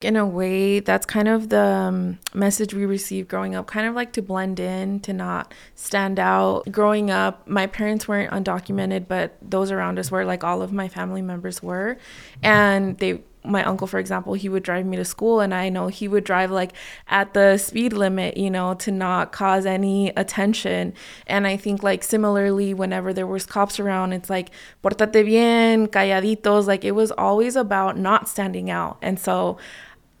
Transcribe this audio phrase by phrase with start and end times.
[0.00, 3.94] in a way that's kind of the um, message we received growing up kind of
[3.94, 6.64] like to blend in to not stand out.
[6.72, 10.88] Growing up my parents weren't undocumented but those around us were like all of my
[10.88, 11.98] family members were.
[12.42, 15.86] And they my uncle for example he would drive me to school and i know
[15.86, 16.74] he would drive like
[17.08, 20.94] at the speed limit you know to not cause any attention.
[21.26, 24.50] And i think like similarly whenever there was cops around it's like
[24.82, 28.96] portate bien calladitos like it was always about not standing out.
[29.02, 29.58] And so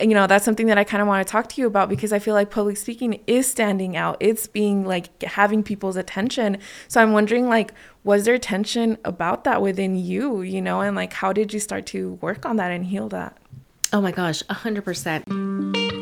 [0.00, 2.12] you know that's something that i kind of want to talk to you about because
[2.12, 4.16] i feel like public speaking is standing out.
[4.20, 6.58] It's being like having people's attention.
[6.88, 7.72] So i'm wondering like
[8.04, 11.86] was there tension about that within you you know and like how did you start
[11.86, 13.36] to work on that and heal that?
[13.92, 15.99] Oh my gosh 100%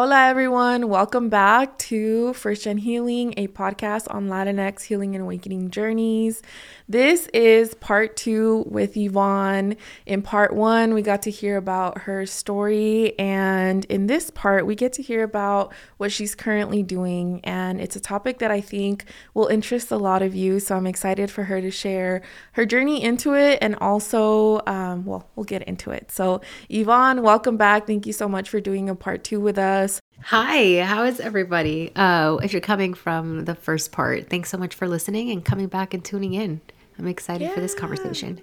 [0.00, 0.88] Hola, everyone.
[0.88, 6.40] Welcome back to First Gen Healing, a podcast on Latinx healing and awakening journeys.
[6.88, 9.76] This is part two with Yvonne.
[10.06, 14.76] In part one, we got to hear about her story, and in this part, we
[14.76, 17.40] get to hear about what she's currently doing.
[17.42, 19.04] And it's a topic that I think
[19.34, 20.60] will interest a lot of you.
[20.60, 25.28] So I'm excited for her to share her journey into it and also, um, well,
[25.34, 26.12] we'll get into it.
[26.12, 27.88] So, Yvonne, welcome back.
[27.88, 29.87] Thank you so much for doing a part two with us.
[30.24, 31.92] Hi, how is everybody?
[31.94, 35.68] Uh, if you're coming from the first part, thanks so much for listening and coming
[35.68, 36.60] back and tuning in.
[36.98, 37.54] I'm excited yeah.
[37.54, 38.40] for this conversation.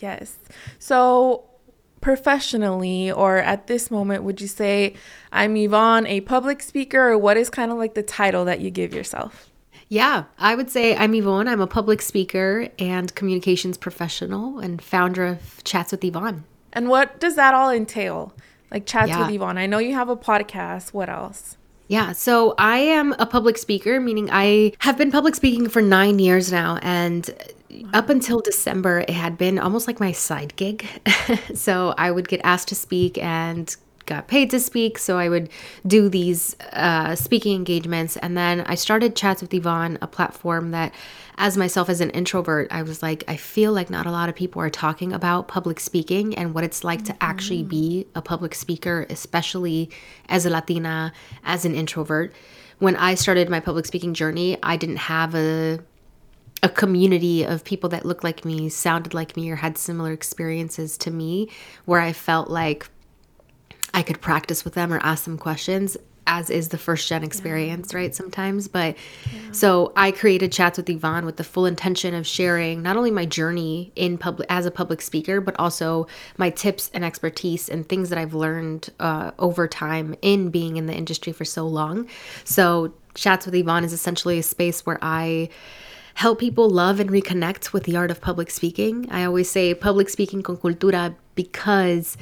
[0.00, 0.36] Yes.
[0.78, 1.44] So,
[2.00, 4.94] professionally, or at this moment, would you say
[5.32, 8.70] I'm Yvonne, a public speaker, or what is kind of like the title that you
[8.70, 9.50] give yourself?
[9.88, 11.48] Yeah, I would say I'm Yvonne.
[11.48, 16.44] I'm a public speaker and communications professional and founder of Chats with Yvonne.
[16.72, 18.34] And what does that all entail?
[18.70, 19.26] Like chats yeah.
[19.26, 19.58] with Yvonne.
[19.58, 20.92] I know you have a podcast.
[20.92, 21.56] What else?
[21.88, 26.18] Yeah, so I am a public speaker, meaning I have been public speaking for nine
[26.18, 26.78] years now.
[26.82, 27.30] And
[27.94, 30.86] up until December, it had been almost like my side gig.
[31.54, 34.98] so I would get asked to speak and got paid to speak.
[34.98, 35.48] So I would
[35.86, 38.16] do these uh, speaking engagements.
[38.18, 40.92] And then I started Chats with Yvonne, a platform that,
[41.38, 44.34] as myself as an introvert, I was like, I feel like not a lot of
[44.34, 47.14] people are talking about public speaking and what it's like mm-hmm.
[47.14, 49.88] to actually be a public speaker, especially
[50.28, 51.12] as a Latina,
[51.44, 52.34] as an introvert.
[52.80, 55.78] When I started my public speaking journey, I didn't have a
[56.60, 60.98] a community of people that looked like me, sounded like me, or had similar experiences
[60.98, 61.48] to me,
[61.84, 62.88] where I felt like
[63.94, 65.96] I could practice with them or ask them questions
[66.28, 67.98] as is the first gen experience, yeah.
[67.98, 68.14] right?
[68.14, 68.68] Sometimes.
[68.68, 68.96] But
[69.32, 69.52] yeah.
[69.52, 73.24] so I created chats with Yvonne with the full intention of sharing not only my
[73.24, 76.06] journey in public as a public speaker, but also
[76.36, 80.86] my tips and expertise and things that I've learned uh, over time in being in
[80.86, 82.06] the industry for so long.
[82.44, 85.48] So chats with Yvonne is essentially a space where I
[86.14, 89.06] help people love and reconnect with the art of public speaking.
[89.10, 92.16] I always say public speaking con cultura because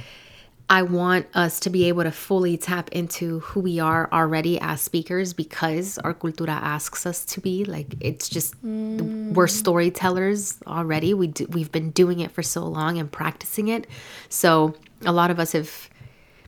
[0.68, 4.80] I want us to be able to fully tap into who we are already as
[4.80, 7.64] speakers because our cultura asks us to be.
[7.64, 9.32] Like it's just mm.
[9.32, 11.14] we're storytellers already.
[11.14, 13.86] We do, we've been doing it for so long and practicing it.
[14.28, 14.74] So
[15.04, 15.88] a lot of us have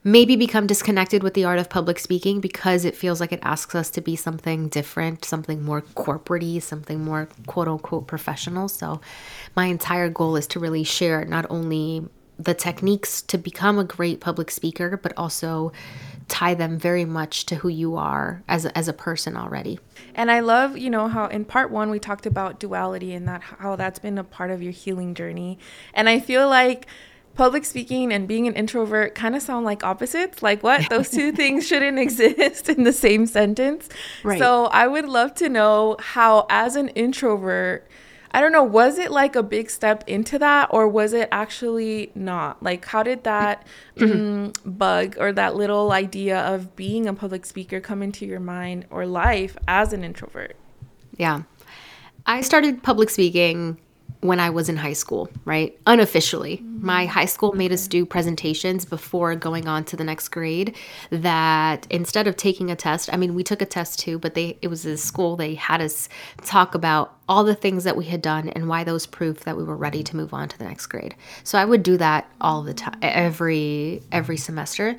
[0.02, 3.74] maybe become disconnected with the art of public speaking because it feels like it asks
[3.76, 8.68] us to be something different, something more corporatey, something more quote unquote professional.
[8.68, 9.00] So
[9.54, 14.20] my entire goal is to really share not only the techniques to become a great
[14.20, 15.72] public speaker, but also
[16.28, 19.80] tie them very much to who you are as a, as a person already.
[20.14, 23.42] And I love, you know, how in part 1 we talked about duality and that
[23.42, 25.58] how that's been a part of your healing journey.
[25.94, 26.86] And I feel like
[27.34, 30.42] public speaking and being an introvert kind of sound like opposites.
[30.42, 30.86] Like what?
[30.90, 33.88] Those two things shouldn't exist in the same sentence.
[34.22, 34.38] Right.
[34.38, 37.88] So I would love to know how as an introvert
[38.30, 42.12] I don't know, was it like a big step into that or was it actually
[42.14, 42.62] not?
[42.62, 43.66] Like, how did that
[44.00, 48.86] um, bug or that little idea of being a public speaker come into your mind
[48.90, 50.56] or life as an introvert?
[51.16, 51.42] Yeah.
[52.26, 53.78] I started public speaking
[54.20, 55.78] when I was in high school, right?
[55.86, 56.60] Unofficially.
[56.80, 60.76] My high school made us do presentations before going on to the next grade
[61.10, 64.58] that instead of taking a test, I mean we took a test too, but they
[64.60, 66.08] it was a school they had us
[66.42, 69.62] talk about all the things that we had done and why those proved that we
[69.62, 71.14] were ready to move on to the next grade.
[71.44, 74.96] So I would do that all the time every every semester.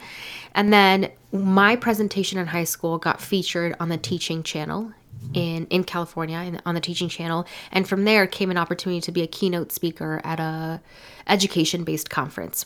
[0.56, 4.94] And then my presentation in high school got featured on the teaching channel
[5.34, 9.12] in in California in, on the teaching channel and from there came an opportunity to
[9.12, 10.82] be a keynote speaker at a
[11.28, 12.66] education based conference.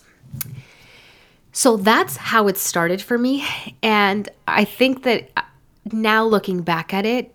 [1.51, 3.45] So that's how it started for me
[3.81, 5.41] and I think that uh,
[5.91, 7.33] now looking back at it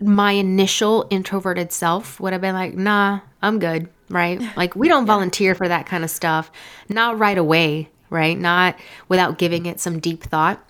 [0.00, 4.40] my initial introverted self would have been like, nah, I'm good, right?
[4.56, 6.50] Like, we don't volunteer for that kind of stuff.
[6.88, 8.38] Not right away, right?
[8.38, 8.78] Not
[9.08, 10.64] without giving it some deep thought.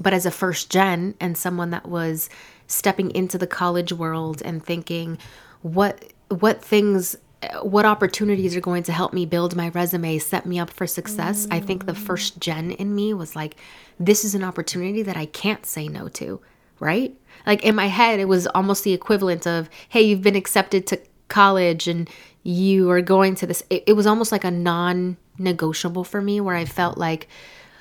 [0.00, 2.28] But as a first gen and someone that was
[2.66, 5.18] stepping into the college world and thinking,
[5.62, 7.16] what what things
[7.62, 11.46] what opportunities are going to help me build my resume, set me up for success.
[11.46, 11.54] Mm.
[11.54, 13.56] I think the first gen in me was like,
[13.98, 16.40] this is an opportunity that I can't say no to,
[16.80, 17.14] right?
[17.46, 21.00] Like in my head, it was almost the equivalent of, hey, you've been accepted to
[21.28, 22.08] college and
[22.42, 23.62] you are going to this.
[23.70, 27.28] It, it was almost like a non negotiable for me where I felt like,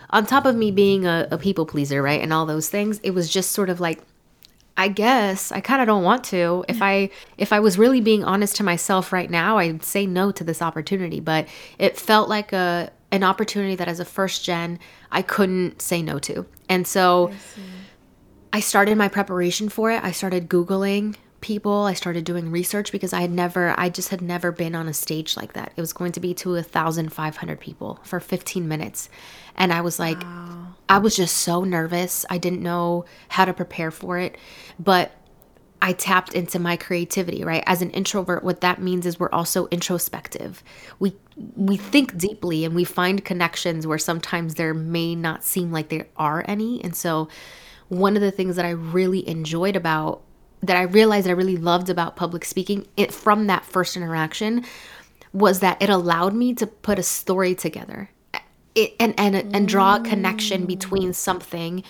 [0.09, 2.21] on top of me being a, a people pleaser, right?
[2.21, 4.01] And all those things, it was just sort of like,
[4.75, 6.65] I guess I kind of don't want to.
[6.67, 10.31] If I if I was really being honest to myself right now, I'd say no
[10.31, 11.47] to this opportunity, but
[11.77, 14.79] it felt like a an opportunity that as a first gen
[15.11, 16.47] I couldn't say no to.
[16.69, 17.31] And so
[18.53, 20.03] I, I started my preparation for it.
[20.03, 21.83] I started googling people.
[21.83, 24.93] I started doing research because I had never, I just had never been on a
[24.93, 25.71] stage like that.
[25.75, 29.09] It was going to be to a thousand five hundred people for 15 minutes.
[29.55, 30.73] And I was like, wow.
[30.89, 32.25] I was just so nervous.
[32.29, 34.37] I didn't know how to prepare for it.
[34.79, 35.11] But
[35.81, 37.61] I tapped into my creativity, right?
[37.67, 40.63] As an introvert, what that means is we're also introspective.
[40.97, 41.13] We
[41.57, 46.07] we think deeply and we find connections where sometimes there may not seem like there
[46.15, 46.81] are any.
[46.83, 47.27] And so
[47.89, 50.21] one of the things that I really enjoyed about
[50.63, 54.65] that I realized I really loved about public speaking it, from that first interaction
[55.33, 58.09] was that it allowed me to put a story together
[58.75, 61.83] it, and and and draw a connection between something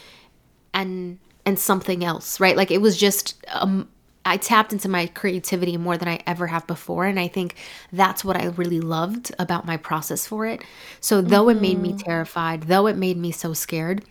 [0.73, 3.87] and and something else right like it was just um
[4.25, 7.55] I tapped into my creativity more than I ever have before and I think
[7.91, 10.63] that's what I really loved about my process for it
[10.99, 11.57] so though mm-hmm.
[11.57, 11.97] it made me mm-hmm.
[11.97, 14.03] terrified though it made me so scared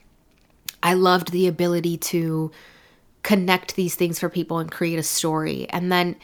[0.82, 2.50] I loved the ability to
[3.22, 5.68] connect these things for people and create a story.
[5.70, 6.16] And then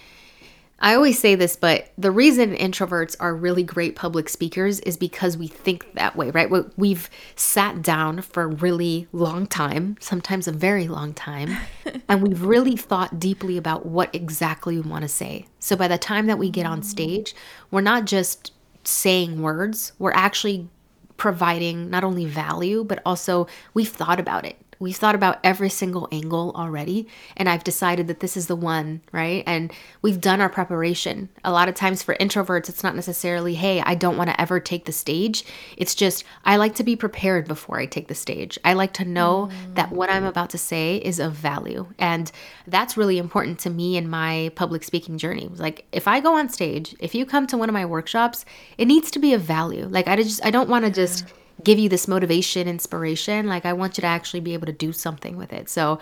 [0.80, 5.36] I always say this, but the reason introverts are really great public speakers is because
[5.36, 6.48] we think that way, right?
[6.76, 11.56] We've sat down for a really long time, sometimes a very long time,
[12.08, 15.46] and we've really thought deeply about what exactly we want to say.
[15.58, 16.84] So by the time that we get on mm.
[16.84, 17.34] stage,
[17.72, 18.52] we're not just
[18.84, 20.68] saying words, we're actually
[21.16, 24.56] providing not only value, but also we've thought about it.
[24.78, 29.00] We've thought about every single angle already, and I've decided that this is the one,
[29.12, 29.42] right?
[29.46, 29.72] And
[30.02, 31.28] we've done our preparation.
[31.44, 34.60] A lot of times for introverts, it's not necessarily, hey, I don't want to ever
[34.60, 35.44] take the stage.
[35.76, 38.58] It's just, I like to be prepared before I take the stage.
[38.64, 39.74] I like to know mm.
[39.74, 41.88] that what I'm about to say is of value.
[41.98, 42.30] And
[42.66, 45.48] that's really important to me in my public speaking journey.
[45.54, 48.44] Like, if I go on stage, if you come to one of my workshops,
[48.76, 49.86] it needs to be of value.
[49.86, 51.24] Like, I just, I don't want to just,
[51.64, 53.46] give you this motivation, inspiration.
[53.46, 55.68] Like I want you to actually be able to do something with it.
[55.68, 55.98] So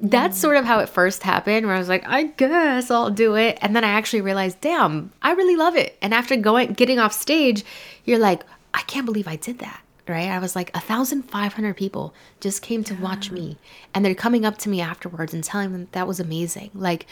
[0.00, 3.36] that's sort of how it first happened where I was like, I guess I'll do
[3.36, 3.58] it.
[3.60, 5.96] And then I actually realized, damn, I really love it.
[6.00, 7.64] And after going getting off stage,
[8.04, 8.42] you're like,
[8.72, 9.80] I can't believe I did that.
[10.06, 10.28] Right?
[10.28, 13.56] I was like, a thousand five hundred people just came to watch me.
[13.94, 16.70] And they're coming up to me afterwards and telling them that was amazing.
[16.74, 17.06] Like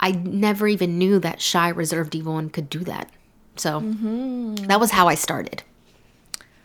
[0.00, 3.10] I never even knew that shy, reserved Yvonne could do that.
[3.56, 4.54] So mm-hmm.
[4.66, 5.64] that was how I started.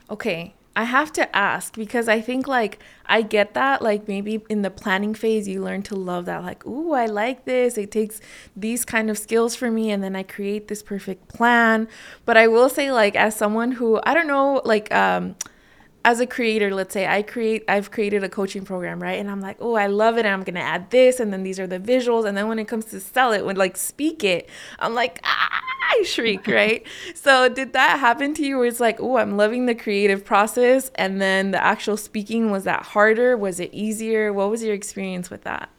[0.09, 4.63] Okay, I have to ask because I think like I get that like maybe in
[4.63, 7.77] the planning phase you learn to love that like ooh I like this.
[7.77, 8.21] It takes
[8.55, 11.87] these kind of skills for me and then I create this perfect plan.
[12.25, 15.35] But I will say like as someone who I don't know like um
[16.05, 19.19] as a creator, let's say I create, I've created a coaching program, right?
[19.19, 20.25] And I'm like, oh, I love it.
[20.25, 21.19] And I'm going to add this.
[21.19, 22.25] And then these are the visuals.
[22.25, 25.61] And then when it comes to sell it, when like speak it, I'm like, ah,
[25.91, 26.85] I shriek, right?
[27.15, 30.91] so did that happen to you where it's like, oh, I'm loving the creative process.
[30.95, 33.37] And then the actual speaking, was that harder?
[33.37, 34.33] Was it easier?
[34.33, 35.69] What was your experience with that?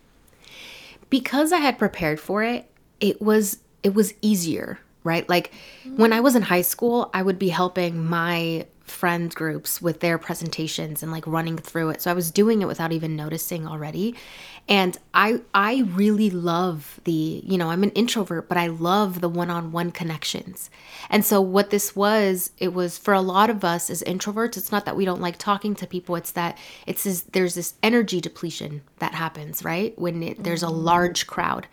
[1.11, 5.29] Because I had prepared for it, it was, it was easier, right?
[5.29, 5.53] Like
[5.97, 10.19] when I was in high school, I would be helping my friend groups with their
[10.19, 12.03] presentations and like running through it.
[12.03, 14.15] So I was doing it without even noticing already.
[14.69, 19.29] And I I really love the, you know, I'm an introvert, but I love the
[19.29, 20.71] one-on-one connections.
[21.11, 24.73] And so what this was, it was for a lot of us as introverts, it's
[24.73, 28.21] not that we don't like talking to people, it's that it's this there's this energy
[28.21, 29.99] depletion that happens, right?
[29.99, 30.85] When it, there's a mm-hmm.
[30.85, 31.67] large crowd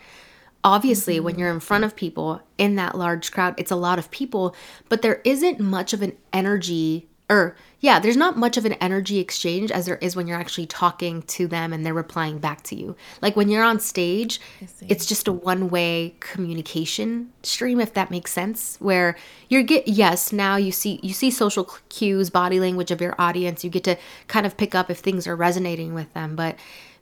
[0.64, 4.12] obviously when you're in front of people in that large crowd it's a lot of
[4.12, 4.56] people
[4.90, 9.18] but there isn't much of an energy or yeah there's not much of an energy
[9.20, 12.76] exchange as there is when you're actually talking to them and they're replying back to
[12.76, 12.96] you.
[13.22, 14.40] Like when you're on stage
[14.82, 19.16] it's just a one way communication stream if that makes sense where
[19.48, 23.64] you're get yes now you see you see social cues body language of your audience.
[23.64, 26.58] You get to kind of pick up if things are resonating with them but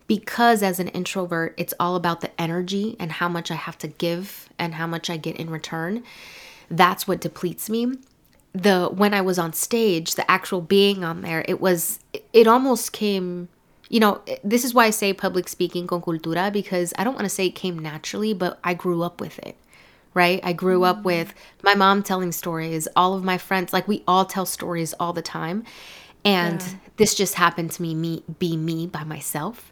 [0.10, 3.88] because as an introvert, it's all about the energy and how much I have to
[3.88, 6.04] give and how much I get in return.
[6.68, 7.94] That's what depletes me.
[8.52, 12.00] The when I was on stage, the actual being on there, it was
[12.34, 13.50] it almost came
[13.88, 17.26] you know, this is why I say public speaking con cultura because I don't want
[17.26, 19.56] to say it came naturally, but I grew up with it
[20.16, 20.40] right?
[20.44, 21.04] I grew up mm.
[21.04, 25.14] with my mom telling stories, all of my friends, like we all tell stories all
[25.14, 25.64] the time.
[26.26, 26.74] And yeah.
[26.98, 29.72] this just happened to me, me be me by myself.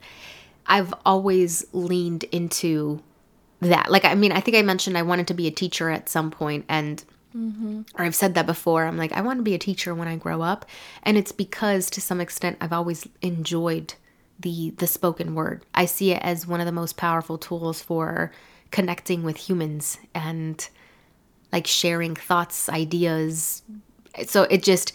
[0.66, 3.02] I've always leaned into
[3.62, 3.92] that.
[3.92, 6.32] Like I mean, I think I mentioned I wanted to be a teacher at some
[6.32, 7.04] point and
[7.36, 7.82] mm-hmm.
[7.98, 8.86] or I've said that before.
[8.86, 10.66] I'm like I want to be a teacher when I grow up,
[11.04, 13.94] and it's because to some extent I've always enjoyed
[14.40, 15.66] the the spoken word.
[15.74, 18.32] I see it as one of the most powerful tools for
[18.72, 20.68] connecting with humans and
[21.52, 23.64] like sharing thoughts, ideas.
[24.26, 24.94] So it just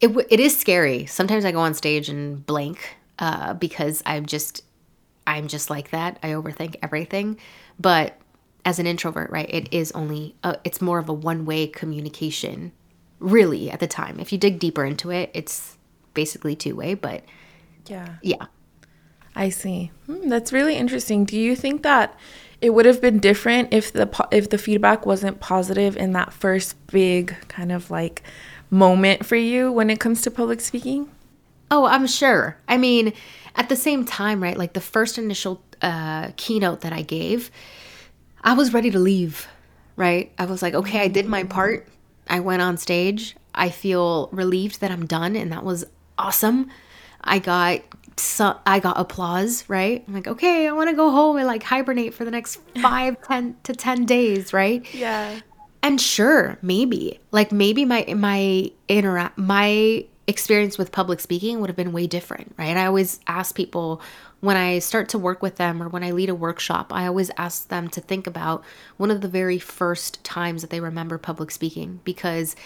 [0.00, 1.06] it it is scary.
[1.06, 4.62] Sometimes I go on stage and blank uh, because I'm just
[5.26, 6.18] I'm just like that.
[6.22, 7.38] I overthink everything.
[7.78, 8.18] But
[8.64, 12.72] as an introvert, right, it is only a, it's more of a one-way communication
[13.18, 14.20] really at the time.
[14.20, 15.76] If you dig deeper into it, it's
[16.14, 17.24] basically two-way, but
[17.86, 18.16] yeah.
[18.22, 18.46] Yeah.
[19.36, 19.90] I see.
[20.06, 21.24] Hmm, that's really interesting.
[21.24, 22.16] Do you think that
[22.60, 26.86] it would have been different if the if the feedback wasn't positive in that first
[26.86, 28.22] big kind of like
[28.74, 31.10] moment for you when it comes to public speaking?
[31.70, 32.58] Oh, I'm sure.
[32.68, 33.12] I mean,
[33.56, 34.56] at the same time, right?
[34.56, 37.50] Like the first initial uh, keynote that I gave,
[38.42, 39.48] I was ready to leave,
[39.96, 40.32] right?
[40.38, 41.88] I was like, okay, I did my part.
[42.28, 43.36] I went on stage.
[43.54, 45.84] I feel relieved that I'm done, and that was
[46.18, 46.70] awesome.
[47.22, 47.80] I got
[48.16, 50.04] so I got applause, right?
[50.06, 53.20] I'm like, okay, I want to go home and like hibernate for the next five,
[53.22, 54.84] ten to ten days, right?
[54.94, 55.40] Yeah.
[55.84, 61.76] And sure, maybe like maybe my my interact my experience with public speaking would have
[61.76, 62.74] been way different, right?
[62.74, 64.00] I always ask people
[64.40, 67.30] when I start to work with them or when I lead a workshop, I always
[67.36, 68.64] ask them to think about
[68.96, 72.56] one of the very first times that they remember public speaking because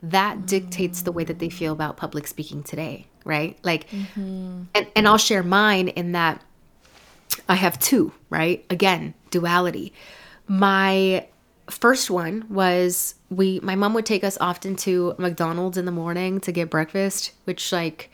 [0.00, 3.58] that dictates the way that they feel about public speaking today, right?
[3.64, 4.62] Like, mm-hmm.
[4.72, 6.44] and, and I'll share mine in that
[7.48, 8.64] I have two, right?
[8.70, 9.92] Again, duality.
[10.46, 11.26] My
[11.70, 16.40] first one was we, my mom would take us often to McDonald's in the morning
[16.40, 18.10] to get breakfast, which, like,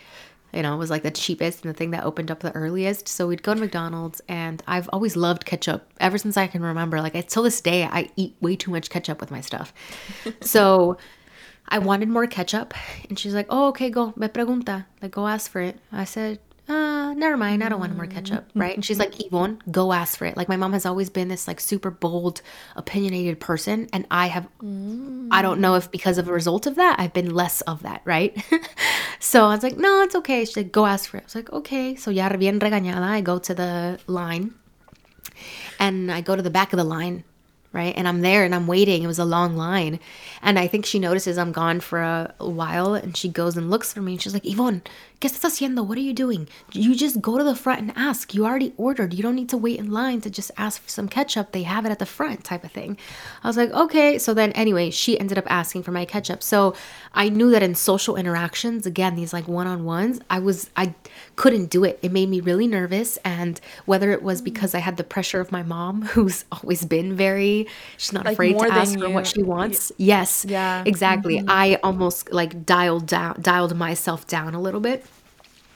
[0.53, 3.09] you know, was like the cheapest and the thing that opened up the earliest.
[3.09, 7.01] So we'd go to McDonald's, and I've always loved ketchup ever since I can remember.
[7.01, 9.73] Like, until this day, I eat way too much ketchup with my stuff.
[10.41, 10.97] so
[11.69, 12.75] I wanted more ketchup.
[13.09, 14.13] And she's like, oh, okay, go.
[14.17, 14.87] Me pregunta.
[15.03, 15.79] Like, go ask for it.
[15.91, 17.63] I said, uh, never mind.
[17.63, 18.49] I don't want more ketchup.
[18.53, 18.61] Mm.
[18.61, 18.75] Right.
[18.75, 20.37] And she's like, Yvonne, go ask for it.
[20.37, 22.41] Like, my mom has always been this, like, super bold,
[22.77, 23.89] opinionated person.
[23.93, 25.29] And I have, mm.
[25.31, 28.01] I don't know if because of a result of that, I've been less of that.
[28.05, 28.43] Right.
[29.21, 30.45] so I was like, no, it's okay.
[30.45, 31.25] She's like, go ask for it.
[31.25, 31.97] I was like, okay.
[31.97, 34.55] So, ya bien regañada, I go to the line
[35.79, 37.25] and I go to the back of the line
[37.75, 37.93] right?
[37.97, 39.03] And I'm there and I'm waiting.
[39.03, 39.99] It was a long line.
[40.41, 43.93] And I think she notices I'm gone for a, while and she goes and looks
[43.93, 44.83] for me and she's like, Yvonne,
[45.21, 45.85] ¿qué estás haciendo?
[45.85, 46.49] What are you doing?
[46.73, 48.33] You just go to the front and ask.
[48.35, 49.13] You already ordered.
[49.13, 51.53] You don't need to wait in line to just ask for some ketchup.
[51.53, 52.97] They have it at the front, type of thing.
[53.43, 54.19] I was like, okay.
[54.19, 56.43] So then, anyway, she ended up asking for my ketchup.
[56.43, 56.75] So
[57.13, 60.95] I knew that in social interactions, again, these like one on ones, I was, I
[61.37, 61.99] couldn't do it.
[62.03, 63.17] It made me really nervous.
[63.25, 67.17] And whether it was because I had the pressure of my mom, who's always been
[67.17, 67.64] very,
[67.97, 69.93] she's not like afraid to ask for what she wants.
[69.97, 70.47] Yes.
[70.49, 70.83] Yeah.
[70.87, 71.39] Exactly.
[71.39, 71.51] Mm-hmm.
[71.51, 75.05] I almost like dialed down, dialed myself down a little bit.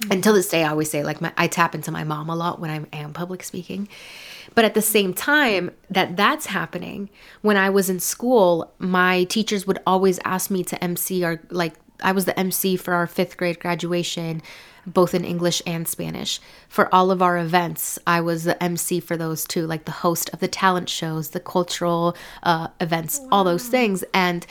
[0.00, 0.12] Mm-hmm.
[0.12, 2.60] Until this day, I always say, like, my, I tap into my mom a lot
[2.60, 3.88] when I am public speaking.
[4.54, 7.10] But at the same time that that's happening,
[7.42, 11.74] when I was in school, my teachers would always ask me to MC or like
[12.02, 14.42] I was the MC for our fifth grade graduation,
[14.92, 16.40] both in English and Spanish.
[16.68, 20.30] For all of our events, I was the MC for those too, like the host
[20.32, 23.28] of the talent shows, the cultural uh, events, wow.
[23.32, 24.04] all those things.
[24.14, 24.46] And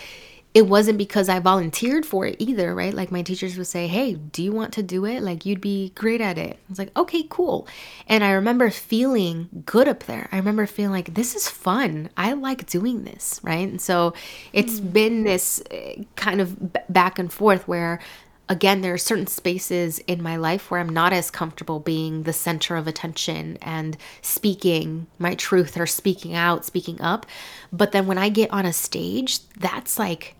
[0.58, 2.92] it wasn't because I volunteered for it either, right?
[2.92, 5.22] Like my teachers would say, Hey, do you want to do it?
[5.22, 6.54] Like you'd be great at it.
[6.54, 7.68] I was like, Okay, cool.
[8.08, 10.28] And I remember feeling good up there.
[10.32, 12.10] I remember feeling like this is fun.
[12.18, 13.68] I like doing this, right?
[13.68, 14.16] And so
[14.52, 14.94] it's mm.
[14.94, 16.58] been this eh, kind of
[16.90, 18.00] back and forth where
[18.50, 22.34] again, there are certain spaces in my life where I'm not as comfortable being the
[22.34, 27.26] center of attention and speaking my truth or speaking out, speaking up.
[27.72, 30.36] But then when I get on a stage, that's like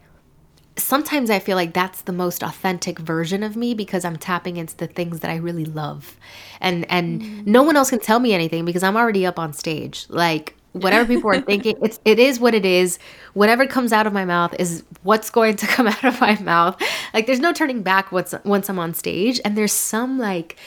[0.78, 4.78] sometimes I feel like that's the most authentic version of me because I'm tapping into
[4.78, 6.18] the things that I really love.
[6.62, 7.46] And and mm.
[7.46, 10.06] no one else can tell me anything because I'm already up on stage.
[10.10, 13.00] Like whatever people are thinking, it's it is what it is.
[13.34, 16.82] Whatever comes out of my mouth is what's going to come out of my mouth.
[17.14, 20.58] Like there's no turning back once once I'm on stage and there's some like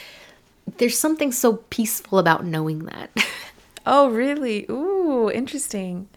[0.77, 3.09] there's something so peaceful about knowing that.
[3.85, 4.65] oh, really?
[4.69, 6.07] Ooh, interesting.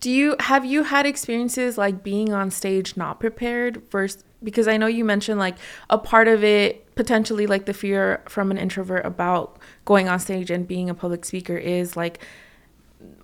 [0.00, 4.76] Do you have you had experiences like being on stage not prepared first because I
[4.76, 5.56] know you mentioned like
[5.90, 10.50] a part of it potentially like the fear from an introvert about going on stage
[10.50, 12.24] and being a public speaker is like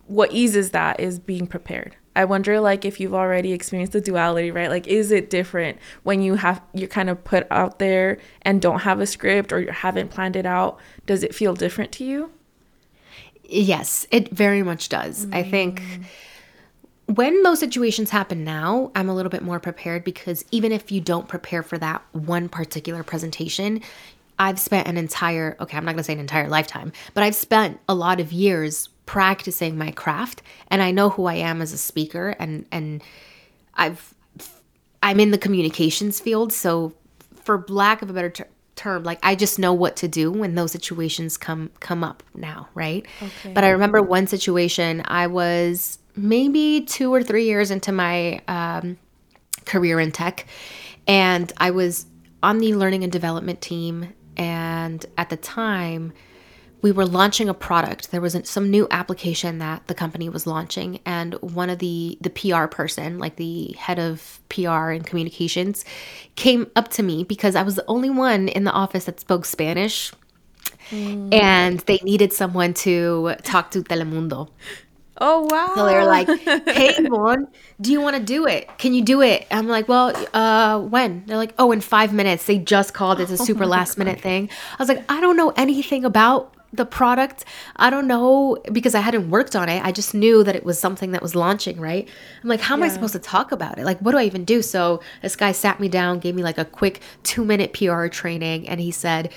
[0.07, 1.97] what eases that is being prepared.
[2.17, 4.71] I wonder like if you've already experienced the duality, right?
[4.71, 8.81] Like is it different when you have you're kind of put out there and don't
[8.81, 10.79] have a script or you haven't planned it out?
[11.07, 12.31] Does it feel different to you?
[13.43, 15.27] Yes, it very much does.
[15.27, 15.35] Mm.
[15.35, 15.83] I think
[17.07, 21.01] when those situations happen now, I'm a little bit more prepared because even if you
[21.01, 23.83] don't prepare for that one particular presentation,
[24.39, 27.81] I've spent an entire, okay, I'm not gonna say an entire lifetime, but I've spent
[27.89, 31.79] a lot of years practicing my craft and I know who I am as a
[31.79, 33.03] speaker and and
[33.75, 34.15] I've
[35.05, 36.95] I'm in the communications field, so
[37.43, 40.55] for lack of a better ter- term, like I just know what to do when
[40.55, 43.07] those situations come come up now, right?
[43.23, 43.53] Okay.
[43.53, 48.97] But I remember one situation I was maybe 2 or 3 years into my um,
[49.67, 50.47] career in tech
[51.07, 52.07] and I was
[52.43, 56.15] on the learning and development team and at the time
[56.85, 58.11] we were launching a product.
[58.11, 62.29] There was some new application that the company was launching, and one of the the
[62.29, 65.87] PR person, like the head of PR and communications,
[66.37, 69.47] came up to me because I was the only one in the office that spoke
[69.47, 70.13] Spanish,
[70.91, 71.33] mm.
[71.33, 74.51] and they needed someone to talk to Telemundo.
[75.19, 75.73] Oh wow!
[75.77, 76.29] So they were like,
[76.69, 77.49] "Hey, Mon,
[77.81, 78.69] do you want to do it?
[78.77, 82.45] Can you do it?" I'm like, "Well, uh, when?" They're like, "Oh, in five minutes."
[82.45, 83.21] They just called.
[83.21, 84.05] It's a super oh last God.
[84.05, 84.51] minute thing.
[84.73, 87.45] I was like, "I don't know anything about the product.
[87.77, 89.85] I don't know because I hadn't worked on it.
[89.85, 92.09] I just knew that it was something that was launching, right?
[92.43, 92.87] I'm like, how am yeah.
[92.87, 93.85] I supposed to talk about it?
[93.85, 94.63] Like, what do I even do?
[94.63, 98.69] So this guy sat me down, gave me like a quick two minute PR training,
[98.69, 99.33] and he said,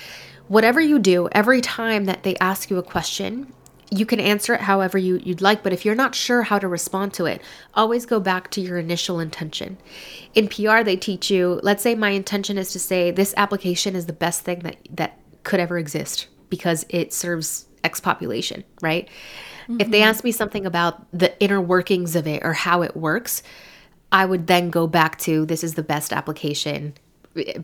[0.47, 3.53] whatever you do, every time that they ask you a question,
[3.89, 6.67] you can answer it however you, you'd like, but if you're not sure how to
[6.67, 7.41] respond to it,
[7.73, 9.77] always go back to your initial intention.
[10.35, 14.05] In PR, they teach you, let's say my intention is to say this application is
[14.05, 19.07] the best thing that, that could ever exist because it serves X population, right?
[19.63, 19.81] Mm-hmm.
[19.81, 20.09] If they mm-hmm.
[20.09, 23.43] ask me something about the inner workings of it or how it works,
[24.11, 26.93] I would then go back to this is the best application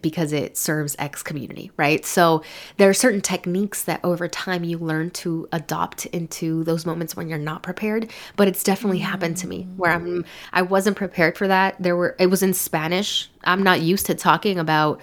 [0.02, 2.06] because it serves X community, right?
[2.06, 2.44] So
[2.78, 7.28] there are certain techniques that over time you learn to adopt into those moments when
[7.28, 8.12] you're not prepared.
[8.36, 11.76] But it's definitely happened to me where I'm I wasn't prepared for that.
[11.80, 13.30] There were it was in Spanish.
[13.44, 15.02] I'm not used to talking about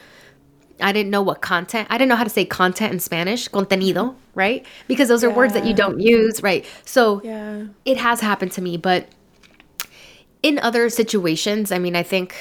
[0.82, 4.14] I didn't know what content, I didn't know how to say content in Spanish, contenido,
[4.34, 4.64] right?
[4.88, 6.64] Because those are words that you don't use, right?
[6.84, 7.64] So yeah.
[7.84, 9.08] it has happened to me, but
[10.42, 12.34] in other situations, I mean, I think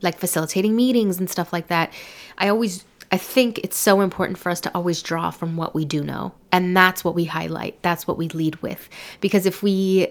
[0.00, 1.92] like facilitating meetings and stuff like that,
[2.38, 5.84] I always I think it's so important for us to always draw from what we
[5.84, 6.32] do know.
[6.50, 7.80] And that's what we highlight.
[7.82, 8.88] That's what we lead with.
[9.20, 10.08] Because if we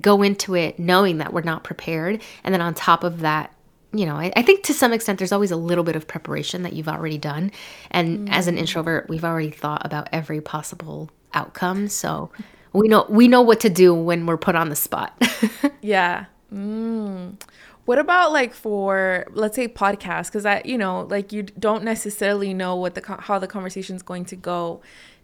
[0.00, 3.54] go into it knowing that we're not prepared and then on top of that
[3.92, 6.62] you know, I, I, think to some extent there's always a little bit of preparation
[6.62, 7.52] that you've already done.
[7.90, 8.32] And mm.
[8.32, 11.88] as an introvert, we've already thought about every possible outcome.
[11.88, 12.30] So
[12.72, 15.20] we know we know what to do when we're put on the spot.
[15.82, 16.26] yeah.
[16.52, 17.40] Mm.
[17.84, 22.54] What about like for let's say podcasts because I you know like you don't necessarily
[22.54, 24.80] know what the how the conversation is going to go.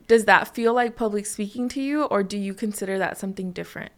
[0.09, 3.92] Does that feel like public speaking to you or do you consider that something different?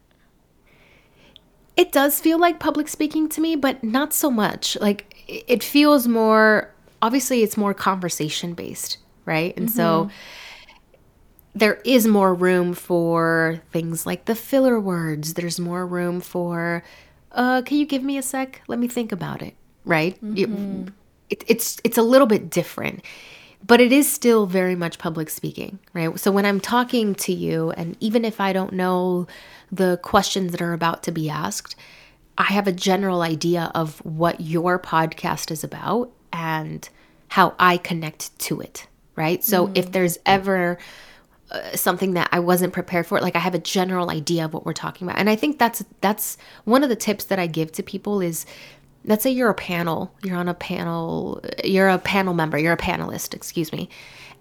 [1.81, 4.77] It does feel like public speaking to me, but not so much.
[4.79, 9.57] Like it feels more obviously it's more conversation based, right?
[9.57, 9.75] And mm-hmm.
[9.75, 10.11] so
[11.55, 15.33] there is more room for things like the filler words.
[15.33, 16.83] There's more room for
[17.31, 18.61] uh can you give me a sec?
[18.67, 20.23] Let me think about it, right?
[20.23, 20.89] Mm-hmm.
[21.31, 23.03] It, it's it's a little bit different
[23.65, 26.19] but it is still very much public speaking, right?
[26.19, 29.27] So when I'm talking to you, and even if I don't know
[29.71, 31.75] the questions that are about to be asked,
[32.37, 36.87] I have a general idea of what your podcast is about and
[37.29, 39.43] how I connect to it, right?
[39.43, 39.77] So mm.
[39.77, 40.77] if there's ever
[41.51, 44.65] uh, something that I wasn't prepared for, like I have a general idea of what
[44.65, 45.19] we're talking about.
[45.19, 48.45] And I think that's that's one of the tips that I give to people is
[49.05, 52.77] let's say you're a panel, you're on a panel, you're a panel member, you're a
[52.77, 53.89] panelist, excuse me,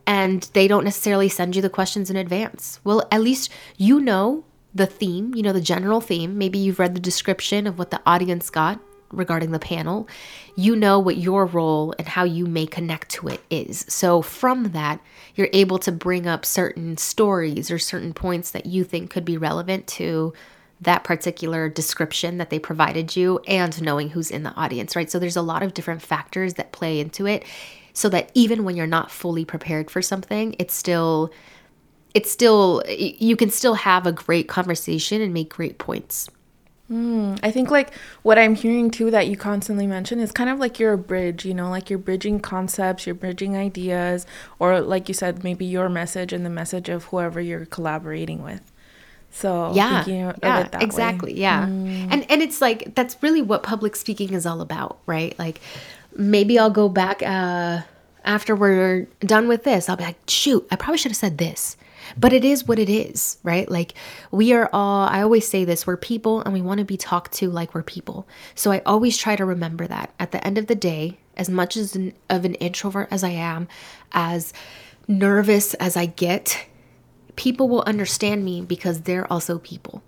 [0.07, 2.81] and they don't necessarily send you the questions in advance.
[2.85, 6.39] Well, at least you know the theme, you know, the general theme.
[6.39, 8.81] Maybe you've read the description of what the audience got
[9.13, 10.09] regarding the panel.
[10.55, 13.85] You know what your role and how you may connect to it is.
[13.89, 15.01] So, from that,
[15.35, 19.37] you're able to bring up certain stories or certain points that you think could be
[19.37, 20.33] relevant to
[20.81, 25.11] that particular description that they provided you and knowing who's in the audience, right?
[25.11, 27.45] So, there's a lot of different factors that play into it.
[27.93, 31.33] so that even when you're not fully prepared for something, it's still
[32.15, 36.29] it's still you can still have a great conversation and make great points.
[36.91, 40.59] Mm, I think like what I'm hearing too that you constantly mention is kind of
[40.59, 44.27] like you're a bridge, you know, like you're bridging concepts, you're bridging ideas,
[44.59, 48.73] or like you said, maybe your message and the message of whoever you're collaborating with.
[49.31, 51.41] So yeah, yeah, exactly, way.
[51.41, 52.09] yeah, mm.
[52.11, 55.39] and and it's like that's really what public speaking is all about, right?
[55.39, 55.61] Like
[56.17, 57.83] maybe I'll go back uh,
[58.25, 59.89] after we're done with this.
[59.89, 61.77] I'll be like, shoot, I probably should have said this
[62.17, 63.71] but it is what it is, right?
[63.71, 63.95] Like
[64.31, 67.33] we are all, I always say this, we're people and we want to be talked
[67.35, 68.27] to like we're people.
[68.55, 71.77] So I always try to remember that at the end of the day, as much
[71.77, 73.69] as an, of an introvert as I am,
[74.13, 74.53] as
[75.09, 76.67] nervous as I get,
[77.37, 80.03] people will understand me because they're also people.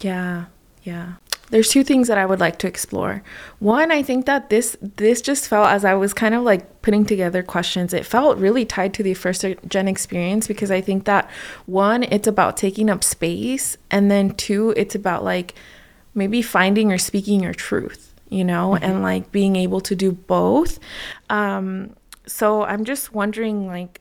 [0.00, 0.46] Yeah,
[0.82, 1.14] yeah
[1.50, 3.22] there's two things that I would like to explore.
[3.58, 7.04] One, I think that this this just felt as I was kind of like putting
[7.04, 11.30] together questions, it felt really tied to the first gen experience because I think that
[11.66, 15.54] one, it's about taking up space, and then two, it's about like
[16.14, 18.84] maybe finding or speaking your truth, you know, mm-hmm.
[18.84, 20.78] and like being able to do both.
[21.28, 21.94] Um,
[22.26, 24.00] so I'm just wondering, like,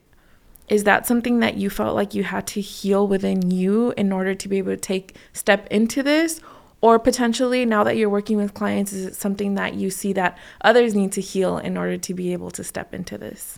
[0.70, 4.34] is that something that you felt like you had to heal within you in order
[4.34, 6.40] to be able to take step into this
[6.84, 10.38] or potentially, now that you're working with clients, is it something that you see that
[10.66, 13.58] others need to heal in order to be able to step into this?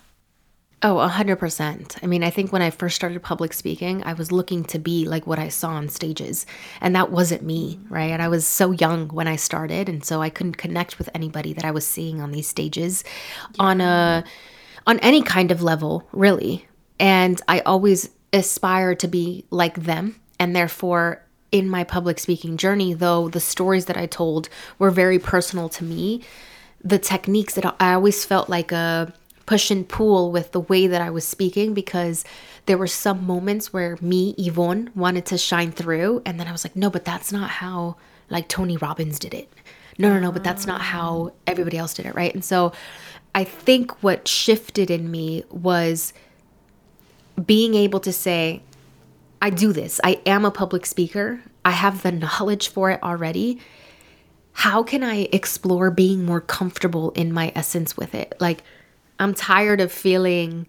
[0.80, 1.98] Oh, 100%.
[2.00, 5.06] I mean, I think when I first started public speaking, I was looking to be
[5.06, 6.46] like what I saw on stages.
[6.80, 8.12] And that wasn't me, right?
[8.12, 9.88] And I was so young when I started.
[9.88, 13.02] And so I couldn't connect with anybody that I was seeing on these stages
[13.56, 13.64] yeah.
[13.64, 14.24] on a
[14.86, 16.68] on any kind of level, really.
[17.00, 20.20] And I always aspire to be like them.
[20.38, 25.18] And therefore, in my public speaking journey, though the stories that I told were very
[25.18, 26.22] personal to me,
[26.82, 29.12] the techniques that I always felt like a
[29.46, 32.24] push and pull with the way that I was speaking because
[32.66, 36.20] there were some moments where me, Yvonne, wanted to shine through.
[36.26, 37.96] And then I was like, no, but that's not how
[38.28, 39.48] like Tony Robbins did it.
[39.98, 42.14] No, no, no, but that's not how everybody else did it.
[42.14, 42.34] Right.
[42.34, 42.72] And so
[43.34, 46.12] I think what shifted in me was
[47.44, 48.62] being able to say,
[49.40, 50.00] I do this.
[50.02, 51.42] I am a public speaker.
[51.64, 53.60] I have the knowledge for it already.
[54.52, 58.34] How can I explore being more comfortable in my essence with it?
[58.40, 58.62] Like,
[59.18, 60.66] I'm tired of feeling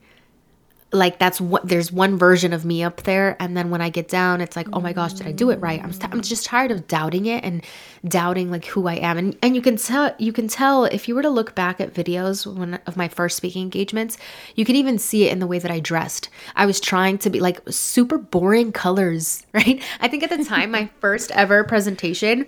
[0.91, 4.07] like that's what there's one version of me up there and then when i get
[4.07, 5.83] down it's like oh my gosh did i do it right?
[5.83, 7.63] I'm, st- I'm just tired of doubting it and
[8.05, 9.17] doubting like who i am.
[9.17, 11.93] And and you can tell you can tell if you were to look back at
[11.93, 14.17] videos when of my first speaking engagements
[14.55, 16.29] you can even see it in the way that i dressed.
[16.55, 19.81] I was trying to be like super boring colors right?
[19.99, 22.45] I think at the time my first ever presentation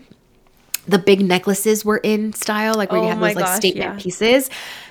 [0.90, 3.96] the big necklaces were in style, like where oh you have those like gosh, statement
[3.96, 4.02] yeah.
[4.02, 4.50] pieces.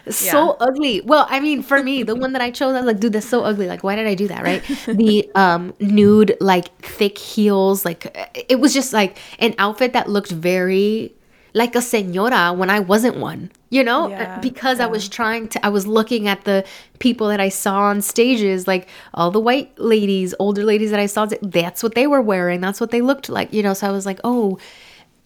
[0.08, 0.66] So yeah.
[0.66, 1.00] ugly.
[1.02, 3.28] Well, I mean, for me, the one that I chose, I was like, dude, that's
[3.28, 3.66] so ugly.
[3.66, 4.42] Like, why did I do that?
[4.42, 4.62] Right?
[4.86, 8.16] the um nude, like thick heels, like
[8.48, 11.14] it was just like an outfit that looked very
[11.54, 14.78] like a senora when I wasn't one, you know, yeah, because.
[14.78, 16.64] I was trying to, I was looking at the
[17.00, 21.06] people that I saw on stages, like all the white ladies, older ladies that I
[21.06, 22.60] saw, that's what they were wearing.
[22.60, 23.74] That's what they looked like, you know.
[23.74, 24.58] So I was like, oh,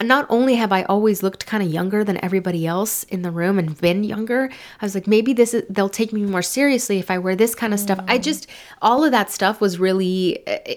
[0.07, 3.59] not only have I always looked kind of younger than everybody else in the room
[3.59, 4.49] and been younger,
[4.81, 7.55] I was like, maybe this is, they'll take me more seriously if I wear this
[7.55, 7.83] kind of mm.
[7.83, 7.99] stuff.
[8.07, 8.23] I mm.
[8.23, 8.47] just,
[8.81, 10.75] all of that stuff was really uh,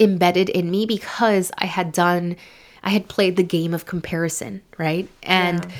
[0.00, 2.36] embedded in me because I had done,
[2.82, 5.08] I had played the game of comparison, right?
[5.22, 5.76] And yeah.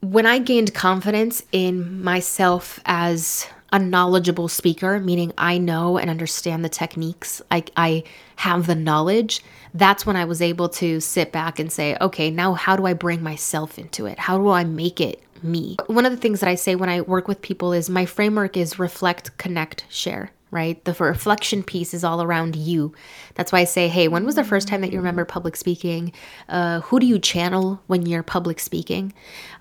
[0.00, 6.64] when I gained confidence in myself as a knowledgeable speaker, meaning I know and understand
[6.64, 8.04] the techniques, I, I
[8.36, 9.42] have the knowledge
[9.74, 12.92] that's when I was able to sit back and say, okay, now how do I
[12.92, 14.18] bring myself into it?
[14.18, 15.76] How do I make it me?
[15.86, 18.56] One of the things that I say when I work with people is my framework
[18.56, 20.84] is reflect, connect, share right?
[20.84, 22.92] The reflection piece is all around you.
[23.34, 26.12] That's why I say, hey, when was the first time that you remember public speaking?
[26.48, 29.12] Uh, who do you channel when you're public speaking?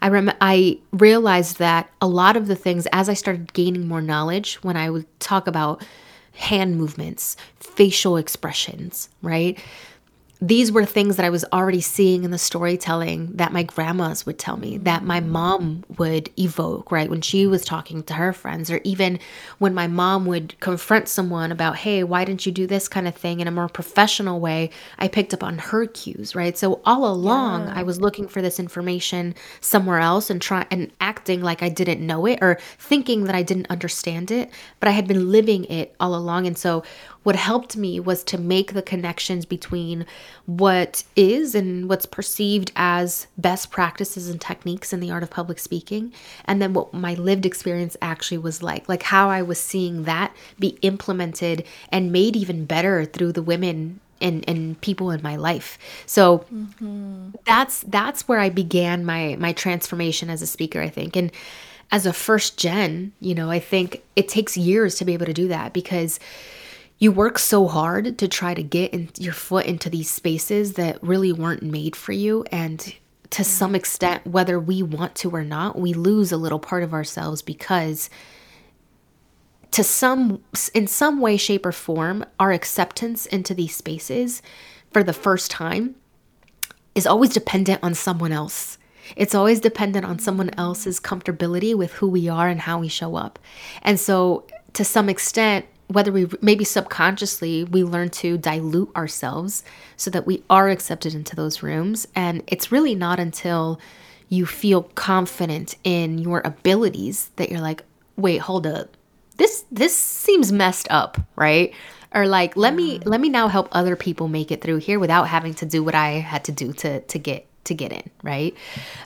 [0.01, 4.01] I rem- I realized that a lot of the things, as I started gaining more
[4.01, 5.83] knowledge, when I would talk about
[6.33, 9.59] hand movements, facial expressions, right?
[10.41, 14.39] These were things that I was already seeing in the storytelling that my grandmas would
[14.39, 15.27] tell me, that my mm.
[15.27, 17.09] mom would evoke, right?
[17.09, 19.19] When she was talking to her friends, or even
[19.57, 23.15] when my mom would confront someone about, hey, why didn't you do this kind of
[23.15, 24.69] thing in a more professional way?
[24.97, 26.57] I picked up on her cues, right?
[26.57, 27.73] So all along, yeah.
[27.75, 32.05] I was looking for this information somewhere else and try and acting like I didn't
[32.05, 34.49] know it or thinking that I didn't understand it,
[34.79, 36.47] but I had been living it all along.
[36.47, 36.83] And so
[37.23, 40.05] what helped me was to make the connections between
[40.45, 45.59] what is and what's perceived as best practices and techniques in the art of public
[45.59, 46.13] speaking,
[46.45, 50.35] and then what my lived experience actually was like, like how I was seeing that
[50.59, 55.77] be implemented and made even better through the women and and people in my life.
[56.05, 57.31] So mm-hmm.
[57.45, 61.15] that's that's where I began my my transformation as a speaker, I think.
[61.15, 61.31] And
[61.91, 65.33] as a first gen, you know, I think it takes years to be able to
[65.33, 66.19] do that because
[66.99, 71.01] you work so hard to try to get in, your foot into these spaces that
[71.01, 72.43] really weren't made for you.
[72.51, 72.93] And
[73.29, 76.93] to some extent whether we want to or not we lose a little part of
[76.93, 78.09] ourselves because
[79.71, 84.41] to some in some way shape or form our acceptance into these spaces
[84.91, 85.95] for the first time
[86.95, 88.77] is always dependent on someone else.
[89.15, 90.59] It's always dependent on someone mm.
[90.59, 93.37] else's comfortability with who we are and how we show up.
[93.83, 99.63] And so to some extent whether we maybe subconsciously we learn to dilute ourselves
[99.97, 102.07] so that we are accepted into those rooms.
[102.15, 103.79] And it's really not until
[104.29, 107.83] you feel confident in your abilities that you're like
[108.15, 108.95] wait hold up.
[109.37, 111.73] This this seems messed up right?
[112.13, 115.27] Or like let me let me now help other people make it through here without
[115.27, 118.55] having to do what i had to do to to get to get in right?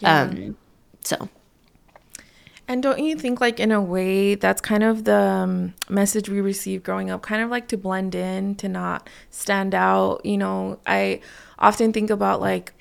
[0.02, 0.22] Yeah.
[0.22, 0.58] um
[1.04, 1.30] so
[2.68, 6.42] and don't you think, like, in a way, that's kind of the um, message we
[6.42, 10.26] received growing up, kind of like to blend in, to not stand out?
[10.26, 11.22] You know, I
[11.60, 12.74] often think about, like,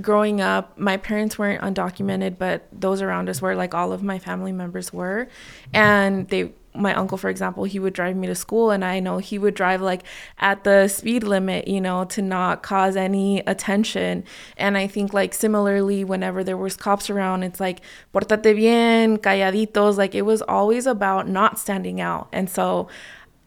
[0.00, 4.18] growing up, my parents weren't undocumented, but those around us were, like, all of my
[4.18, 5.28] family members were.
[5.72, 9.18] And they, my uncle for example he would drive me to school and i know
[9.18, 10.02] he would drive like
[10.38, 14.24] at the speed limit you know to not cause any attention.
[14.56, 17.80] And i think like similarly whenever there was cops around it's like
[18.12, 22.28] portate bien calladitos like it was always about not standing out.
[22.32, 22.88] And so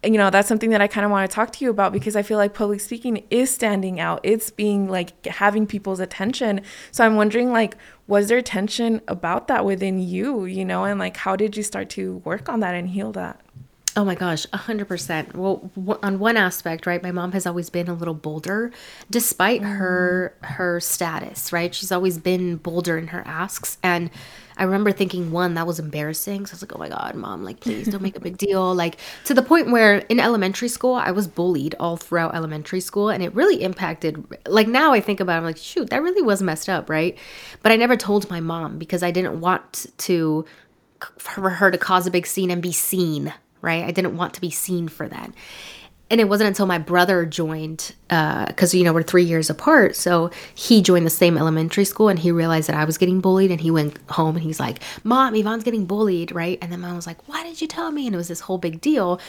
[0.07, 2.15] you know that's something that i kind of want to talk to you about because
[2.15, 7.05] i feel like public speaking is standing out it's being like having people's attention so
[7.05, 11.35] i'm wondering like was there tension about that within you you know and like how
[11.35, 13.41] did you start to work on that and heal that
[13.97, 15.33] Oh my gosh, 100%.
[15.33, 18.71] Well, w- on one aspect, right, my mom has always been a little bolder
[19.09, 19.75] despite mm.
[19.75, 21.73] her her status, right?
[21.73, 24.11] She's always been bolder in her asks and
[24.57, 26.45] I remember thinking one that was embarrassing.
[26.45, 28.73] So I was like, "Oh my god, mom, like please don't make a big deal."
[28.73, 33.09] Like to the point where in elementary school, I was bullied all throughout elementary school
[33.09, 36.21] and it really impacted like now I think about it, I'm like, "Shoot, that really
[36.21, 37.17] was messed up, right?"
[37.63, 40.45] But I never told my mom because I didn't want to
[41.17, 43.83] for her to cause a big scene and be seen right?
[43.83, 45.31] I didn't want to be seen for that.
[46.09, 49.95] And it wasn't until my brother joined, because, uh, you know, we're three years apart.
[49.95, 53.51] So he joined the same elementary school and he realized that I was getting bullied.
[53.51, 56.57] And he went home and he's like, Mom, Yvonne's getting bullied, right?
[56.61, 58.05] And then mom was like, Why did you tell me?
[58.05, 59.19] And it was this whole big deal,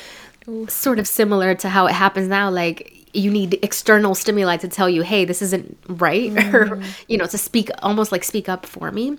[0.68, 2.48] sort of similar to how it happens now.
[2.48, 6.54] Like, you need external stimuli to tell you, hey, this isn't right, mm.
[6.54, 9.18] or, you know, to speak, almost like speak up for me.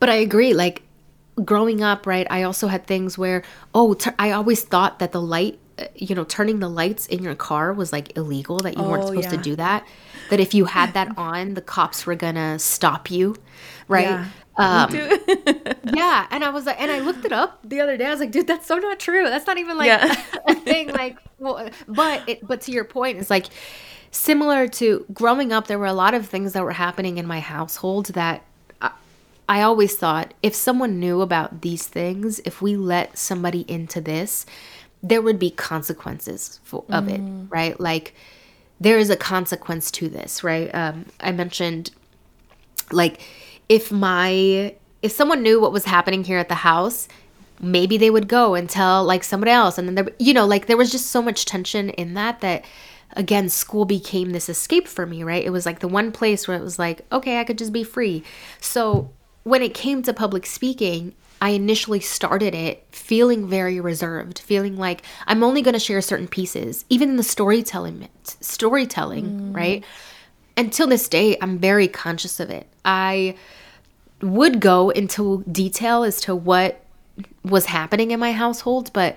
[0.00, 0.82] But I agree, like,
[1.44, 3.42] growing up, right, I also had things where,
[3.74, 5.58] oh, t- I always thought that the light,
[5.94, 9.06] you know, turning the lights in your car was like illegal, that you oh, weren't
[9.06, 9.36] supposed yeah.
[9.36, 9.86] to do that.
[10.30, 13.36] That if you had that on, the cops were gonna stop you,
[13.88, 14.06] right?
[14.06, 14.26] Yeah.
[14.56, 14.92] Um,
[15.94, 18.06] yeah, and I was like, and I looked it up the other day.
[18.06, 19.24] I was like, dude, that's so not true.
[19.24, 20.24] That's not even like yeah.
[20.48, 20.88] a thing.
[20.88, 23.46] Like, well, but it, but to your point, it's like
[24.10, 25.68] similar to growing up.
[25.68, 28.44] There were a lot of things that were happening in my household that
[29.48, 34.44] I always thought if someone knew about these things, if we let somebody into this,
[35.02, 37.14] there would be consequences for, of mm.
[37.14, 37.78] it, right?
[37.78, 38.14] Like
[38.80, 40.72] there is a consequence to this, right?
[40.74, 41.90] Um, I mentioned
[42.90, 43.20] like
[43.68, 47.08] if my if someone knew what was happening here at the house,
[47.60, 50.66] maybe they would go and tell like somebody else, and then there, you know, like
[50.66, 52.64] there was just so much tension in that that
[53.14, 55.44] again, school became this escape for me, right?
[55.44, 57.82] It was like the one place where it was like, okay, I could just be
[57.82, 58.22] free.
[58.60, 59.10] So
[59.44, 65.02] when it came to public speaking, I initially started it feeling very reserved, feeling like
[65.26, 69.56] I'm only going to share certain pieces, even in the storytelling storytelling, mm.
[69.56, 69.84] right?
[70.56, 72.66] Until this day, I'm very conscious of it.
[72.84, 73.36] I
[74.20, 76.82] would go into detail as to what
[77.44, 79.16] was happening in my household, but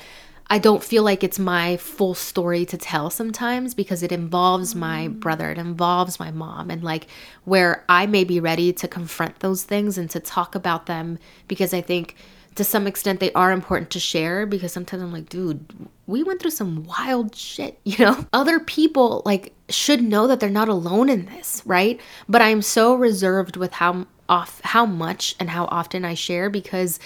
[0.51, 5.07] I don't feel like it's my full story to tell sometimes because it involves my
[5.07, 5.17] mm.
[5.17, 7.07] brother, it involves my mom, and like
[7.45, 11.73] where I may be ready to confront those things and to talk about them because
[11.73, 12.17] I think
[12.55, 15.73] to some extent they are important to share because sometimes I'm like, dude,
[16.05, 18.25] we went through some wild shit, you know?
[18.33, 21.97] Other people like should know that they're not alone in this, right?
[22.27, 26.99] But I'm so reserved with how off how much and how often I share because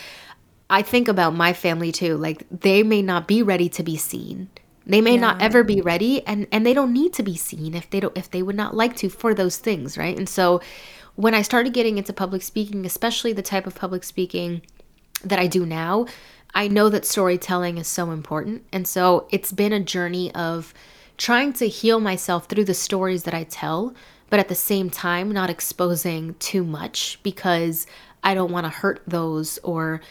[0.70, 2.18] I think about my family too.
[2.18, 4.50] Like they may not be ready to be seen,
[4.86, 5.22] They may yeah.
[5.22, 8.18] not ever be ready and and they don't need to be seen if they don't
[8.18, 10.18] if they would not like to for those things, right?
[10.18, 10.62] And so
[11.16, 14.62] when I started getting into public speaking, especially the type of public speaking
[15.24, 16.06] that I do now,
[16.54, 18.64] I know that storytelling is so important.
[18.72, 20.74] And so it's been a journey of
[21.18, 23.96] trying to heal myself through the stories that I tell,
[24.30, 27.88] but at the same time, not exposing too much because
[28.24, 30.02] I don't want to hurt those or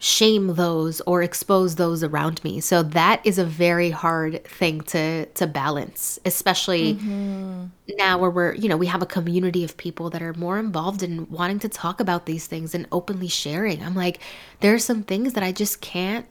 [0.00, 2.60] shame those or expose those around me.
[2.60, 7.64] So that is a very hard thing to to balance, especially mm-hmm.
[7.96, 11.02] now where we're, you know, we have a community of people that are more involved
[11.02, 13.82] in wanting to talk about these things and openly sharing.
[13.82, 14.20] I'm like
[14.60, 16.26] there are some things that I just can't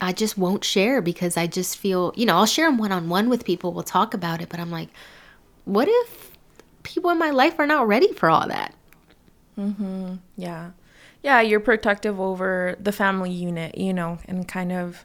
[0.00, 3.08] I just won't share because I just feel, you know, I'll share them one on
[3.08, 4.90] one with people, we'll talk about it, but I'm like
[5.64, 6.30] what if
[6.84, 8.74] people in my life are not ready for all that?
[9.58, 10.20] Mhm.
[10.36, 10.70] Yeah
[11.22, 15.04] yeah, you're protective over the family unit, you know, and kind of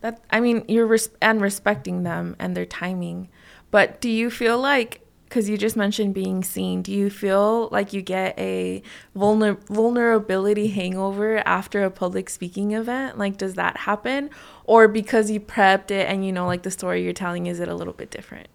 [0.00, 0.20] that.
[0.30, 3.28] I mean, you're res- and respecting them and their timing.
[3.70, 7.92] But do you feel like, because you just mentioned being seen, do you feel like
[7.92, 8.82] you get a
[9.16, 13.18] vulner- vulnerability hangover after a public speaking event?
[13.18, 14.30] Like, does that happen?
[14.64, 17.68] Or because you prepped it and you know, like the story you're telling, is it
[17.68, 18.48] a little bit different?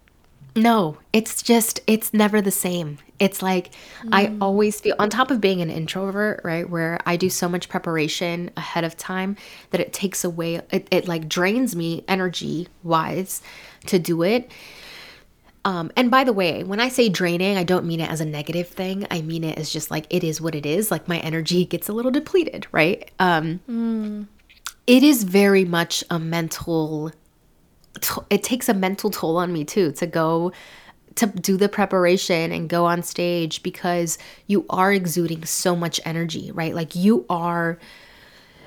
[0.56, 2.98] No, it's just, it's never the same.
[3.18, 4.10] It's like mm.
[4.12, 7.68] I always feel, on top of being an introvert, right, where I do so much
[7.68, 9.36] preparation ahead of time
[9.70, 13.42] that it takes away, it, it like drains me energy wise
[13.86, 14.50] to do it.
[15.64, 18.26] Um, and by the way, when I say draining, I don't mean it as a
[18.26, 19.06] negative thing.
[19.10, 20.90] I mean it as just like it is what it is.
[20.90, 23.10] Like my energy gets a little depleted, right?
[23.18, 24.26] Um, mm.
[24.86, 27.12] It is very much a mental
[28.30, 30.52] it takes a mental toll on me too to go
[31.16, 36.50] to do the preparation and go on stage because you are exuding so much energy,
[36.52, 36.74] right?
[36.74, 37.78] Like you are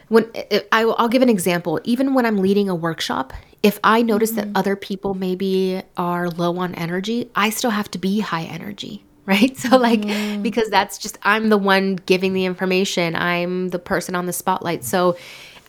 [0.10, 0.32] when
[0.72, 1.80] I, will give an example.
[1.84, 4.54] Even when I'm leading a workshop, if I notice mm-hmm.
[4.54, 9.04] that other people maybe are low on energy, I still have to be high energy,
[9.26, 9.56] right?
[9.58, 10.42] So, like, mm-hmm.
[10.42, 14.84] because that's just, I'm the one giving the information, I'm the person on the spotlight.
[14.86, 15.18] So,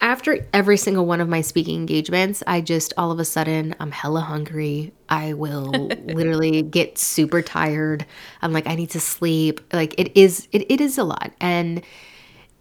[0.01, 3.91] after every single one of my speaking engagements, I just all of a sudden I'm
[3.91, 4.93] hella hungry.
[5.09, 5.71] I will
[6.05, 8.07] literally get super tired.
[8.43, 9.61] I'm like I need to sleep.
[9.73, 11.33] Like it is it, it is a lot.
[11.41, 11.83] And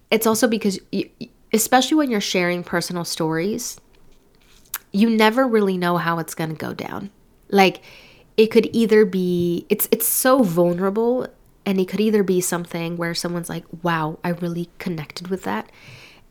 [0.10, 1.10] it's also because you,
[1.54, 3.80] especially when you're sharing personal stories,
[4.92, 7.12] you never really know how it's going to go down.
[7.50, 7.82] Like
[8.36, 11.28] it could either be it's it's so vulnerable
[11.66, 15.70] and it could either be something where someone's like, "Wow, I really connected with that."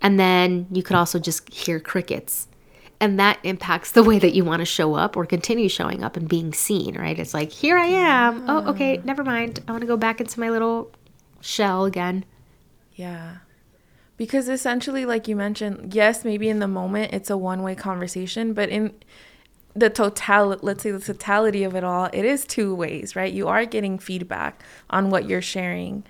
[0.00, 2.48] And then you could also just hear crickets.
[3.00, 6.16] And that impacts the way that you want to show up or continue showing up
[6.16, 7.18] and being seen, right?
[7.18, 8.48] It's like, here I am.
[8.48, 9.61] Oh, okay, never mind.
[9.68, 10.90] I want to go back into my little
[11.40, 12.24] shell again.
[12.94, 13.38] Yeah.
[14.16, 18.54] Because essentially, like you mentioned, yes, maybe in the moment it's a one way conversation,
[18.54, 18.94] but in
[19.76, 23.46] the total let's say the totality of it all it is two ways right you
[23.46, 26.02] are getting feedback on what you're sharing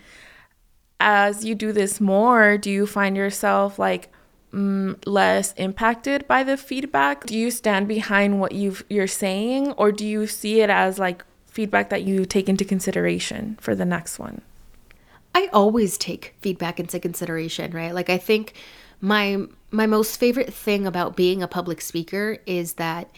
[1.00, 4.11] as you do this more, do you find yourself like
[4.52, 7.26] mm, less impacted by the feedback?
[7.26, 11.24] Do you stand behind what you you're saying, or do you see it as like
[11.46, 14.42] feedback that you take into consideration for the next one?
[15.35, 17.94] I always take feedback into consideration, right?
[17.94, 18.54] Like I think
[19.00, 23.11] my my most favorite thing about being a public speaker is that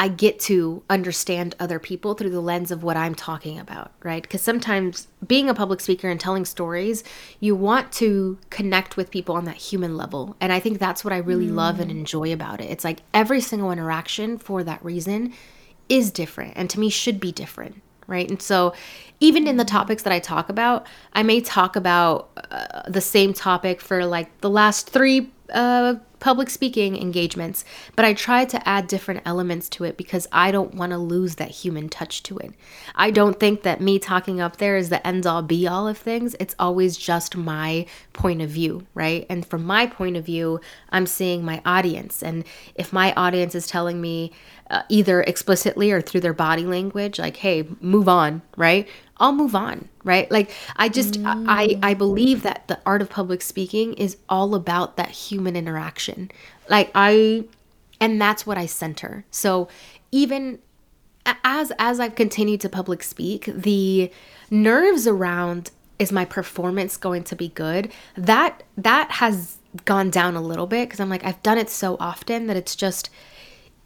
[0.00, 4.22] I get to understand other people through the lens of what I'm talking about, right?
[4.22, 7.04] Because sometimes being a public speaker and telling stories,
[7.38, 10.36] you want to connect with people on that human level.
[10.40, 11.54] And I think that's what I really mm.
[11.54, 12.70] love and enjoy about it.
[12.70, 15.34] It's like every single interaction for that reason
[15.90, 18.26] is different and to me should be different, right?
[18.26, 18.72] And so
[19.20, 23.34] even in the topics that I talk about, I may talk about uh, the same
[23.34, 27.64] topic for like the last three uh, public speaking engagements,
[27.96, 31.36] but I try to add different elements to it because I don't want to lose
[31.36, 32.52] that human touch to it.
[32.94, 35.98] I don't think that me talking up there is the end all be all of
[35.98, 36.36] things.
[36.38, 39.26] It's always just my point of view, right?
[39.28, 42.22] And from my point of view, I'm seeing my audience.
[42.22, 44.32] And if my audience is telling me
[44.70, 48.88] uh, either explicitly or through their body language, like, hey, move on, right?
[49.20, 50.30] I'll move on, right?
[50.30, 51.44] Like I just mm.
[51.46, 56.30] I I believe that the art of public speaking is all about that human interaction.
[56.68, 57.44] Like I
[58.00, 59.24] and that's what I center.
[59.30, 59.68] So
[60.10, 60.58] even
[61.44, 64.10] as as I've continued to public speak, the
[64.50, 67.92] nerves around is my performance going to be good?
[68.16, 71.96] That that has gone down a little bit because I'm like I've done it so
[72.00, 73.10] often that it's just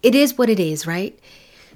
[0.03, 1.19] it is what it is, right?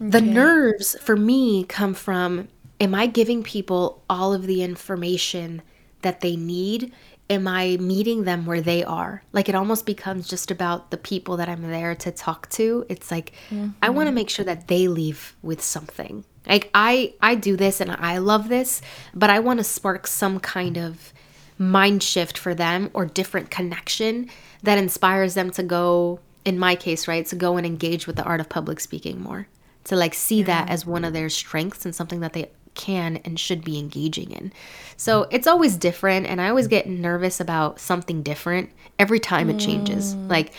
[0.01, 0.11] Okay.
[0.11, 2.49] The nerves for me come from
[2.81, 5.63] am I giving people all of the information
[6.03, 6.93] that they need
[7.31, 9.23] am I meeting them where they are?
[9.33, 12.87] Like it almost becomes just about the people that I'm there to talk to.
[12.89, 13.71] It's like mm-hmm.
[13.83, 16.25] I want to make sure that they leave with something.
[16.47, 18.81] Like I I do this and I love this,
[19.15, 21.13] but I want to spark some kind of
[21.59, 24.31] mind shift for them or different connection
[24.63, 28.23] that inspires them to go in my case, right, to go and engage with the
[28.23, 29.49] art of public speaking more.
[29.85, 30.47] To like see yeah.
[30.47, 34.31] that as one of their strengths and something that they can and should be engaging
[34.31, 34.53] in.
[34.97, 39.59] So it's always different, and I always get nervous about something different every time it
[39.59, 40.15] changes.
[40.15, 40.31] Mm.
[40.31, 40.55] Like,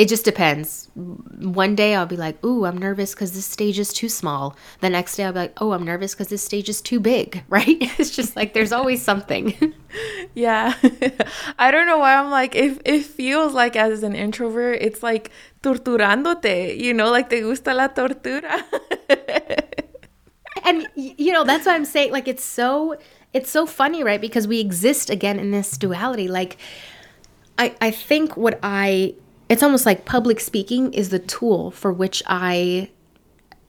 [0.00, 0.88] it just depends.
[0.94, 4.88] One day I'll be like, "Ooh, I'm nervous because this stage is too small." The
[4.88, 7.76] next day I'll be like, "Oh, I'm nervous because this stage is too big." Right?
[7.98, 9.74] It's just like there's always something.
[10.34, 10.72] yeah,
[11.58, 12.54] I don't know why I'm like.
[12.54, 15.30] If it feels like as an introvert, it's like
[15.62, 16.80] torturándote.
[16.80, 18.64] You know, like te gusta la tortura.
[20.64, 22.96] And you know that's why i'm saying like it's so
[23.32, 24.20] it's so funny right?
[24.20, 26.28] Because we exist again in this duality.
[26.28, 26.56] Like
[27.58, 29.14] i i think what i
[29.48, 32.90] it's almost like public speaking is the tool for which i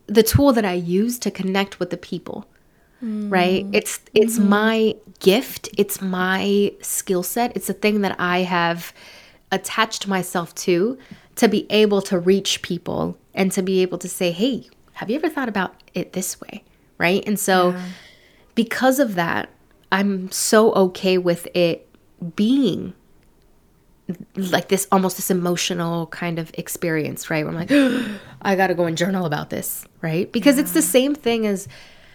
[0.07, 2.47] the tool that i use to connect with the people
[3.03, 3.31] mm.
[3.31, 3.65] right?
[3.71, 4.49] It's it's mm-hmm.
[4.49, 5.69] my gift.
[5.77, 7.55] It's my skill set.
[7.55, 8.93] It's a thing that i have
[9.51, 10.97] attached myself to
[11.35, 15.15] to be able to reach people and to be able to say hey have you
[15.17, 16.63] ever thought about it this way
[17.02, 17.24] right?
[17.26, 17.86] And so yeah.
[18.54, 19.49] because of that,
[19.91, 21.89] I'm so okay with it
[22.36, 22.93] being
[24.36, 27.43] like this almost this emotional kind of experience, right?
[27.43, 30.32] Where I'm like, I gotta go and journal about this, right?
[30.32, 30.62] Because yeah.
[30.62, 31.68] it's the same thing as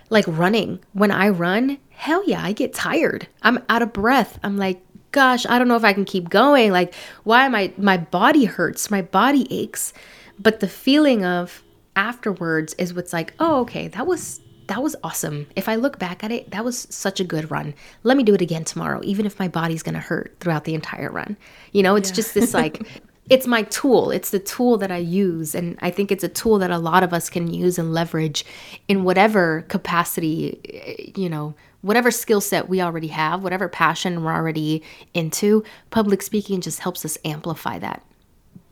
[0.09, 0.79] like running.
[0.93, 3.27] When I run, hell yeah, I get tired.
[3.43, 4.39] I'm out of breath.
[4.45, 4.81] I'm like,
[5.11, 6.71] gosh, I don't know if I can keep going.
[6.71, 9.93] Like, why am I my body hurts, my body aches.
[10.39, 11.65] But the feeling of
[11.97, 15.47] afterwards is what's like, oh, okay, that was that was awesome.
[15.55, 17.75] If I look back at it, that was such a good run.
[18.03, 20.75] Let me do it again tomorrow, even if my body's going to hurt throughout the
[20.75, 21.37] entire run.
[21.73, 22.17] You know, it's yeah.
[22.17, 22.87] just this like,
[23.31, 24.11] it's my tool.
[24.11, 25.55] It's the tool that I use.
[25.55, 28.45] And I think it's a tool that a lot of us can use and leverage
[28.89, 34.83] in whatever capacity, you know, whatever skill set we already have, whatever passion we're already
[35.15, 35.63] into.
[35.91, 38.03] Public speaking just helps us amplify that.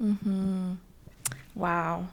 [0.02, 0.74] Mm-hmm.
[1.54, 2.08] Wow.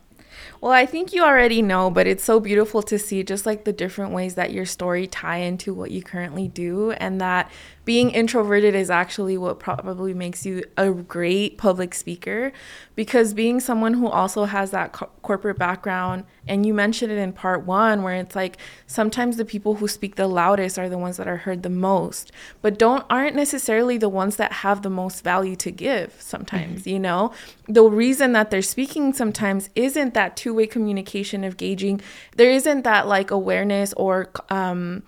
[0.60, 3.74] Well, I think you already know, but it's so beautiful to see just like the
[3.74, 7.52] different ways that your story tie into what you currently do and that
[7.92, 12.54] being introverted is actually what probably makes you a great public speaker
[12.96, 17.34] because being someone who also has that co- corporate background and you mentioned it in
[17.34, 18.56] part 1 where it's like
[18.88, 22.32] sometimes the people who speak the loudest are the ones that are heard the most
[22.62, 26.92] but don't aren't necessarily the ones that have the most value to give sometimes mm-hmm.
[26.92, 27.34] you know
[27.68, 32.00] the reason that they're speaking sometimes isn't that two-way communication of gauging
[32.38, 35.04] there isn't that like awareness or um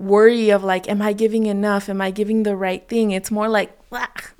[0.00, 1.88] worry of like, am I giving enough?
[1.88, 3.10] Am I giving the right thing?
[3.10, 3.76] It's more like,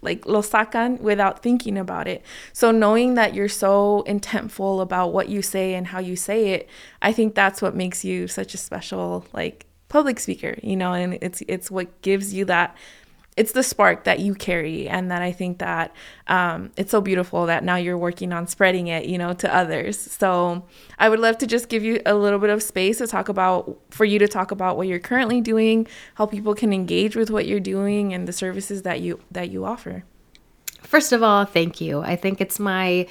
[0.00, 2.24] like lo sacan without thinking about it.
[2.52, 6.68] So knowing that you're so intentful about what you say and how you say it,
[7.02, 11.18] I think that's what makes you such a special like public speaker, you know, and
[11.20, 12.74] it's it's what gives you that
[13.40, 15.94] it's the spark that you carry and that i think that
[16.26, 19.98] um, it's so beautiful that now you're working on spreading it you know to others.
[19.98, 20.66] So
[20.98, 23.80] i would love to just give you a little bit of space to talk about
[23.88, 25.86] for you to talk about what you're currently doing
[26.16, 29.64] how people can engage with what you're doing and the services that you that you
[29.64, 30.04] offer.
[30.82, 32.02] First of all thank you.
[32.02, 33.06] I think it's my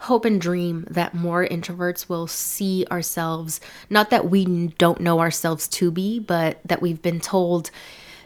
[0.00, 4.44] hope and dream that more introverts will see ourselves not that we
[4.78, 7.70] don't know ourselves to be but that we've been told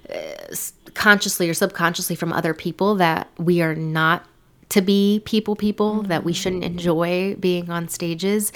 [0.08, 0.54] uh,
[0.94, 4.26] consciously or subconsciously from other people that we are not
[4.70, 6.08] to be people people, mm-hmm.
[6.08, 8.52] that we shouldn't enjoy being on stages.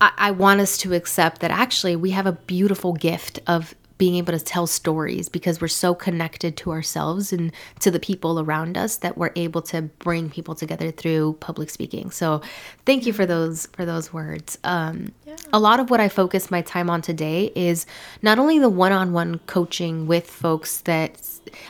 [0.00, 4.14] I, I want us to accept that actually we have a beautiful gift of being
[4.14, 8.78] able to tell stories because we're so connected to ourselves and to the people around
[8.78, 12.10] us that we're able to bring people together through public speaking.
[12.10, 12.40] So,
[12.86, 14.56] thank you for those for those words.
[14.64, 15.36] Um, yeah.
[15.52, 17.84] A lot of what I focus my time on today is
[18.22, 21.20] not only the one-on-one coaching with folks that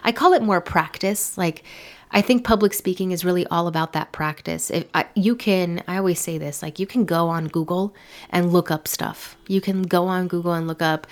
[0.05, 1.65] I call it more practice, like.
[2.13, 4.69] I think public speaking is really all about that practice.
[4.69, 7.95] If I, you can, I always say this, like you can go on Google
[8.31, 9.37] and look up stuff.
[9.47, 11.07] You can go on Google and look up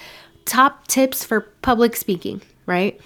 [0.49, 3.01] top tips for public speaking, right?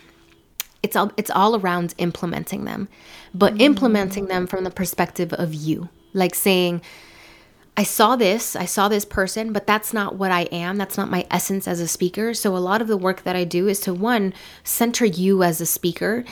[0.82, 2.88] It's all it's all around implementing them,
[3.34, 5.88] but implementing them from the perspective of you.
[6.14, 6.82] Like saying,
[7.74, 10.76] I saw this, I saw this person, but that's not what I am.
[10.76, 12.34] That's not my essence as a speaker.
[12.34, 15.59] So, a lot of the work that I do is to one, center you as
[15.59, 16.24] a speaker,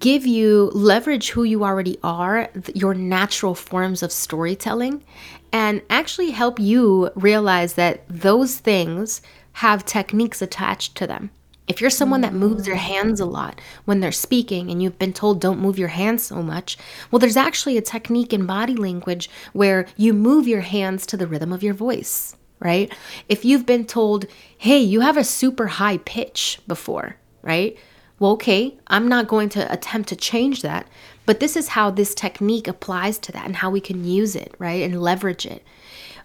[0.00, 5.04] give you leverage who you already are, your natural forms of storytelling,
[5.52, 9.22] and actually help you realize that those things
[9.54, 11.30] have techniques attached to them.
[11.70, 15.12] If you're someone that moves their hands a lot when they're speaking and you've been
[15.12, 16.76] told don't move your hands so much,
[17.10, 21.28] well, there's actually a technique in body language where you move your hands to the
[21.28, 22.92] rhythm of your voice, right?
[23.28, 24.26] If you've been told,
[24.58, 27.78] hey, you have a super high pitch before, right?
[28.18, 30.88] Well, okay, I'm not going to attempt to change that,
[31.24, 34.54] but this is how this technique applies to that and how we can use it,
[34.58, 34.82] right?
[34.82, 35.64] And leverage it.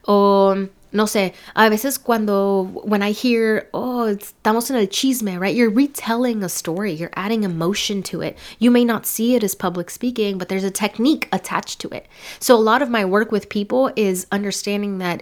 [0.09, 5.53] Um, no sé, a veces cuando, when I hear, oh, estamos en el chisme, right?
[5.53, 8.37] You're retelling a story, you're adding emotion to it.
[8.59, 12.07] You may not see it as public speaking, but there's a technique attached to it.
[12.39, 15.21] So a lot of my work with people is understanding that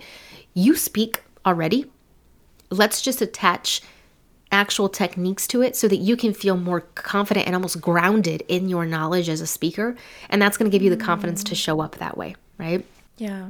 [0.53, 1.91] you speak already.
[2.69, 3.81] Let's just attach
[4.51, 8.69] actual techniques to it so that you can feel more confident and almost grounded in
[8.69, 9.95] your knowledge as a speaker.
[10.29, 11.57] And that's going to give you the confidence to mm.
[11.57, 12.85] show up that way, right?
[13.17, 13.49] Yeah.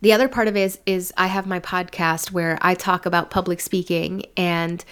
[0.00, 3.30] The other part of it is, is I have my podcast where I talk about
[3.30, 4.84] public speaking and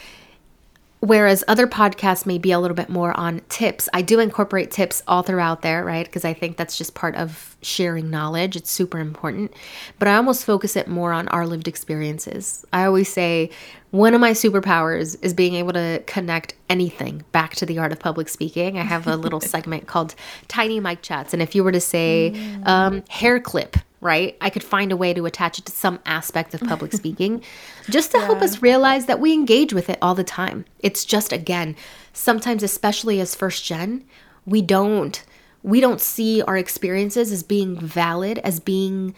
[1.00, 5.02] whereas other podcasts may be a little bit more on tips, I do incorporate tips
[5.06, 6.04] all throughout there, right?
[6.04, 8.56] Because I think that's just part of sharing knowledge.
[8.56, 9.54] It's super important.
[9.98, 12.66] But I almost focus it more on our lived experiences.
[12.72, 13.50] I always say
[13.90, 18.00] one of my superpowers is being able to connect anything back to the art of
[18.00, 18.76] public speaking.
[18.76, 20.14] I have a little segment called
[20.48, 21.32] Tiny Mic Chats.
[21.32, 22.34] And if you were to say
[22.64, 24.36] um, hair clip, right?
[24.40, 27.42] I could find a way to attach it to some aspect of public speaking
[27.88, 28.26] just to yeah.
[28.26, 30.64] help us realize that we engage with it all the time.
[30.80, 31.76] It's just again,
[32.12, 34.04] sometimes especially as first gen,
[34.46, 35.22] we don't
[35.62, 39.14] we don't see our experiences as being valid, as being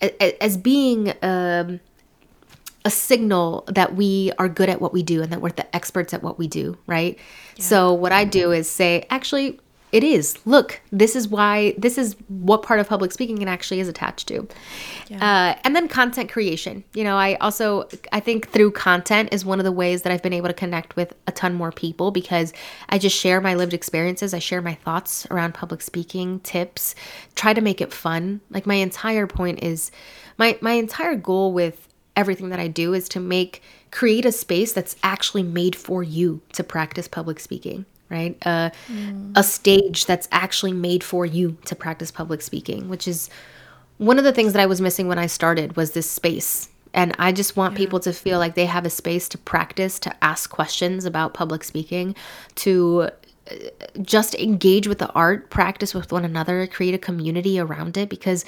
[0.00, 1.80] as being um,
[2.84, 6.14] a signal that we are good at what we do and that we're the experts
[6.14, 7.18] at what we do, right?
[7.56, 7.64] Yeah.
[7.64, 9.60] So what I do is say, actually,
[9.92, 10.38] it is.
[10.46, 14.28] Look, this is why, this is what part of public speaking it actually is attached
[14.28, 14.46] to.
[15.08, 15.16] Yeah.
[15.16, 16.84] Uh, and then content creation.
[16.94, 20.22] You know, I also, I think through content is one of the ways that I've
[20.22, 22.52] been able to connect with a ton more people because
[22.88, 24.32] I just share my lived experiences.
[24.32, 26.94] I share my thoughts around public speaking, tips,
[27.34, 28.40] try to make it fun.
[28.50, 29.90] Like my entire point is,
[30.38, 34.72] my, my entire goal with everything that I do is to make, create a space
[34.72, 38.36] that's actually made for you to practice public speaking right?
[38.44, 39.32] Uh, mm.
[39.36, 43.30] A stage that's actually made for you to practice public speaking, which is
[43.98, 46.68] one of the things that I was missing when I started was this space.
[46.92, 47.78] And I just want yeah.
[47.78, 51.62] people to feel like they have a space to practice, to ask questions about public
[51.62, 52.16] speaking,
[52.56, 53.10] to
[53.48, 53.54] uh,
[54.02, 58.08] just engage with the art, practice with one another, create a community around it.
[58.08, 58.44] Because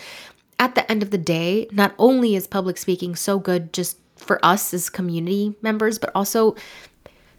[0.58, 4.44] at the end of the day, not only is public speaking so good just for
[4.44, 6.56] us as community members, but also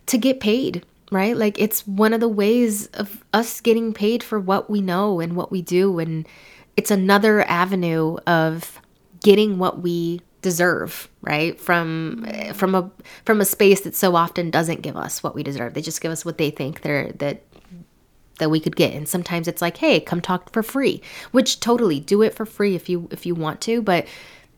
[0.06, 1.36] to get paid right?
[1.38, 5.36] Like it's one of the ways of us getting paid for what we know and
[5.36, 6.28] what we do and
[6.76, 8.80] it's another avenue of
[9.22, 11.60] getting what we deserve, right?
[11.60, 12.92] From eh, from a
[13.26, 15.74] from a space that so often doesn't give us what we deserve.
[15.74, 17.44] They just give us what they think they're that
[18.40, 18.94] that we could get.
[18.94, 21.02] And sometimes it's like, "Hey, come talk for free."
[21.32, 24.06] Which totally do it for free if you if you want to, but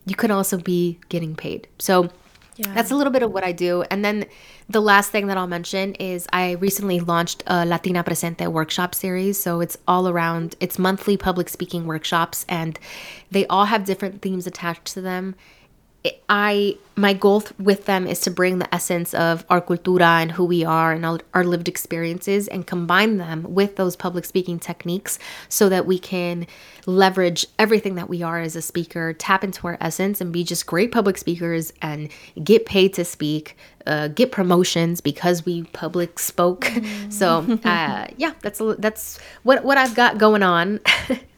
[0.06, 1.68] you could also be getting paid.
[1.80, 2.10] So
[2.58, 3.84] That's a little bit of what I do.
[3.84, 4.26] And then
[4.70, 9.40] the last thing that I'll mention is I recently launched a Latina Presente workshop series.
[9.42, 12.80] So it's all around, it's monthly public speaking workshops, and
[13.32, 15.36] they all have different themes attached to them.
[16.30, 20.46] I my goal with them is to bring the essence of our cultura and who
[20.46, 25.68] we are and our lived experiences and combine them with those public speaking techniques so
[25.68, 26.48] that we can
[26.86, 30.66] leverage everything that we are as a speaker, tap into our essence, and be just
[30.66, 32.10] great public speakers and
[32.42, 36.66] get paid to speak, uh, get promotions because we public spoke.
[36.86, 37.12] Mm.
[37.12, 40.80] so uh, yeah, that's that's what what I've got going on.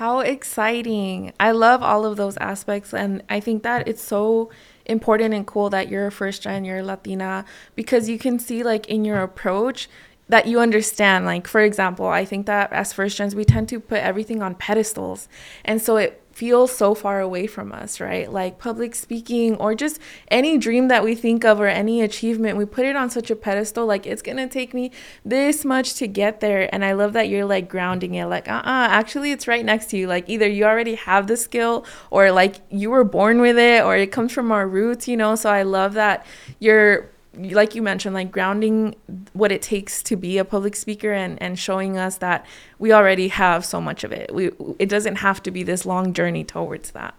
[0.00, 1.34] How exciting.
[1.38, 2.94] I love all of those aspects.
[2.94, 4.48] And I think that it's so
[4.86, 7.44] important and cool that you're a first gen, you're Latina,
[7.76, 9.90] because you can see, like, in your approach,
[10.30, 11.26] that you understand.
[11.26, 14.54] Like, for example, I think that as first gens, we tend to put everything on
[14.54, 15.28] pedestals.
[15.66, 18.32] And so it feel so far away from us, right?
[18.32, 22.64] Like public speaking or just any dream that we think of or any achievement, we
[22.64, 24.90] put it on such a pedestal like it's going to take me
[25.22, 26.74] this much to get there.
[26.74, 29.98] And I love that you're like grounding it like, uh-uh, actually it's right next to
[29.98, 30.06] you.
[30.06, 33.94] Like either you already have the skill or like you were born with it or
[33.94, 35.34] it comes from our roots, you know?
[35.34, 36.24] So I love that
[36.58, 38.96] you're like you mentioned, like grounding
[39.32, 42.44] what it takes to be a public speaker and, and showing us that
[42.78, 44.34] we already have so much of it.
[44.34, 47.14] We it doesn't have to be this long journey towards that.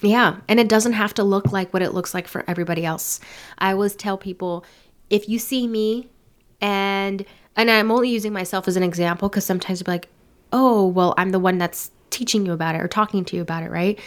[0.00, 3.20] Yeah, and it doesn't have to look like what it looks like for everybody else.
[3.58, 4.64] I always tell people
[5.08, 6.08] if you see me
[6.60, 7.24] and
[7.56, 10.08] and I'm only using myself as an example because sometimes you'll be like,
[10.52, 13.62] oh, well, I'm the one that's teaching you about it or talking to you about
[13.62, 13.98] it, right?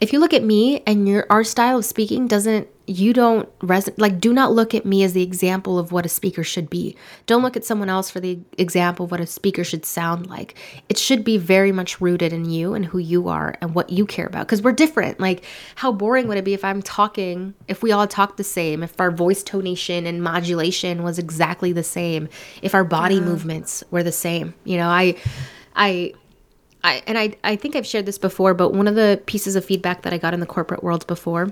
[0.00, 3.94] If you look at me and your our style of speaking doesn't you don't resonate
[3.98, 6.96] like do not look at me as the example of what a speaker should be.
[7.26, 10.54] Don't look at someone else for the example of what a speaker should sound like.
[10.88, 14.04] It should be very much rooted in you and who you are and what you
[14.04, 15.18] care about because we're different.
[15.18, 15.44] Like
[15.76, 19.00] how boring would it be if i'm talking if we all talked the same if
[19.00, 22.28] our voice tonation and modulation was exactly the same
[22.62, 23.22] if our body yeah.
[23.22, 24.54] movements were the same?
[24.64, 25.16] You know i
[25.74, 26.12] i
[26.86, 29.64] I, and I, I think I've shared this before, but one of the pieces of
[29.64, 31.50] feedback that I got in the corporate world before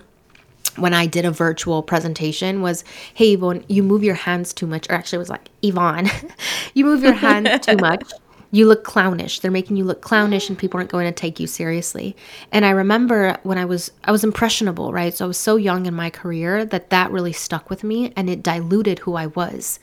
[0.76, 2.84] when I did a virtual presentation was,
[3.14, 4.88] hey, Yvonne, you move your hands too much.
[4.88, 6.10] Or actually, it was like, Yvonne,
[6.74, 8.10] you move your hands too much.
[8.52, 9.40] You look clownish.
[9.40, 12.14] They're making you look clownish and people aren't going to take you seriously.
[12.52, 15.14] And I remember when I was, I was impressionable, right?
[15.14, 18.28] So I was so young in my career that that really stuck with me and
[18.28, 19.78] it diluted who I was.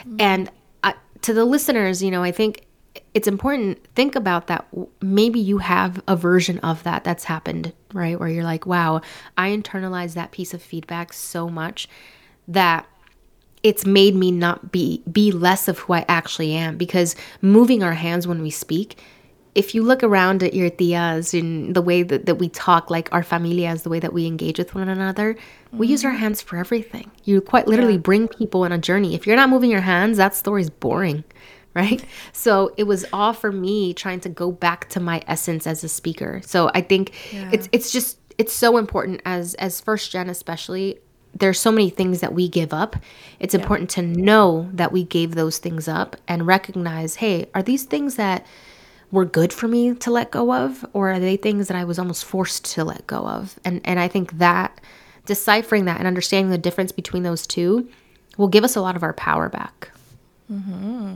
[0.00, 0.16] Mm-hmm.
[0.20, 0.50] And
[0.84, 2.66] I, to the listeners, you know, I think
[3.14, 4.66] it's important think about that
[5.00, 9.00] maybe you have a version of that that's happened right where you're like wow
[9.36, 11.88] i internalized that piece of feedback so much
[12.48, 12.86] that
[13.62, 17.94] it's made me not be be less of who i actually am because moving our
[17.94, 18.98] hands when we speak
[19.54, 23.12] if you look around at your tias and the way that, that we talk like
[23.12, 25.78] our familias the way that we engage with one another mm-hmm.
[25.78, 26.20] we use our mm-hmm.
[26.20, 27.98] hands for everything you quite literally yeah.
[27.98, 31.24] bring people on a journey if you're not moving your hands that story's boring
[31.74, 32.04] right?
[32.32, 35.88] So it was all for me trying to go back to my essence as a
[35.88, 36.40] speaker.
[36.44, 37.50] So I think yeah.
[37.52, 40.98] it's it's just it's so important as as first gen especially
[41.34, 42.96] there's so many things that we give up.
[43.40, 43.60] It's yeah.
[43.60, 48.16] important to know that we gave those things up and recognize, hey, are these things
[48.16, 48.46] that
[49.10, 51.98] were good for me to let go of or are they things that I was
[51.98, 53.58] almost forced to let go of?
[53.64, 54.80] And and I think that
[55.26, 57.88] deciphering that and understanding the difference between those two
[58.36, 59.90] will give us a lot of our power back.
[60.48, 61.14] hmm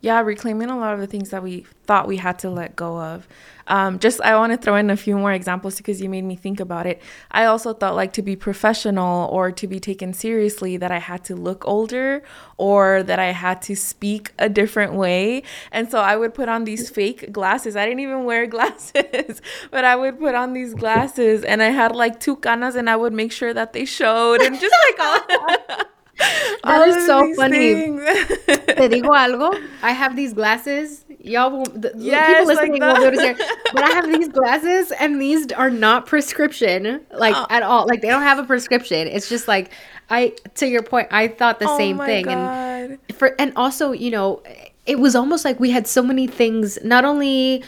[0.00, 3.00] yeah, reclaiming a lot of the things that we thought we had to let go
[3.00, 3.26] of.
[3.66, 6.36] Um, just I want to throw in a few more examples because you made me
[6.36, 7.02] think about it.
[7.30, 11.24] I also thought like to be professional or to be taken seriously that I had
[11.24, 12.22] to look older
[12.56, 15.42] or that I had to speak a different way.
[15.72, 17.76] And so I would put on these fake glasses.
[17.76, 21.94] I didn't even wear glasses, but I would put on these glasses and I had
[21.94, 25.84] like two canas and I would make sure that they showed and just like all
[26.18, 27.74] That is so funny.
[27.74, 29.54] Te digo algo.
[29.82, 31.04] I have these glasses.
[31.20, 35.50] Y'all, the, yes, people listening like will notice But I have these glasses, and these
[35.52, 37.46] are not prescription, like oh.
[37.50, 37.86] at all.
[37.86, 39.08] Like they don't have a prescription.
[39.08, 39.70] It's just like
[40.10, 40.34] I.
[40.56, 42.34] To your point, I thought the oh same thing, God.
[42.36, 44.42] and for and also, you know,
[44.86, 46.78] it was almost like we had so many things.
[46.82, 47.62] Not only,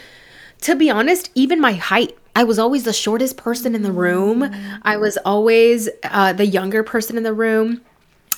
[0.61, 2.17] to be honest, even my height.
[2.33, 4.49] I was always the shortest person in the room.
[4.83, 7.81] I was always uh, the younger person in the room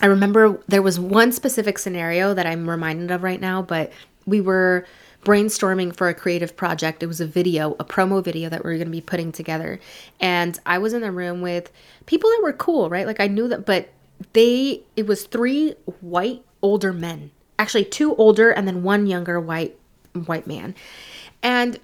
[0.02, 3.91] I remember there was one specific scenario that I'm reminded of right now, but
[4.26, 4.86] we were
[5.24, 7.02] brainstorming for a creative project.
[7.02, 9.80] It was a video, a promo video that we were going to be putting together.
[10.20, 11.72] And I was in the room with
[12.06, 13.08] people that were cool, right?
[13.08, 13.89] Like I knew that, but
[14.34, 19.78] they, it was three white older men, actually two older and then one younger white,
[20.26, 20.76] white man.
[21.41, 21.80] And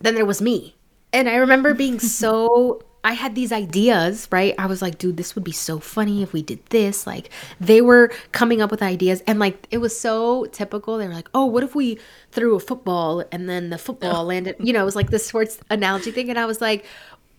[0.00, 0.74] then there was me.
[1.12, 4.54] And I remember being so I had these ideas, right?
[4.58, 7.06] I was like, dude, this would be so funny if we did this.
[7.06, 10.98] Like, they were coming up with ideas, and like, it was so typical.
[10.98, 11.98] They were like, oh, what if we
[12.30, 15.58] threw a football and then the football landed, you know, it was like the sports
[15.70, 16.28] analogy thing.
[16.28, 16.84] And I was like,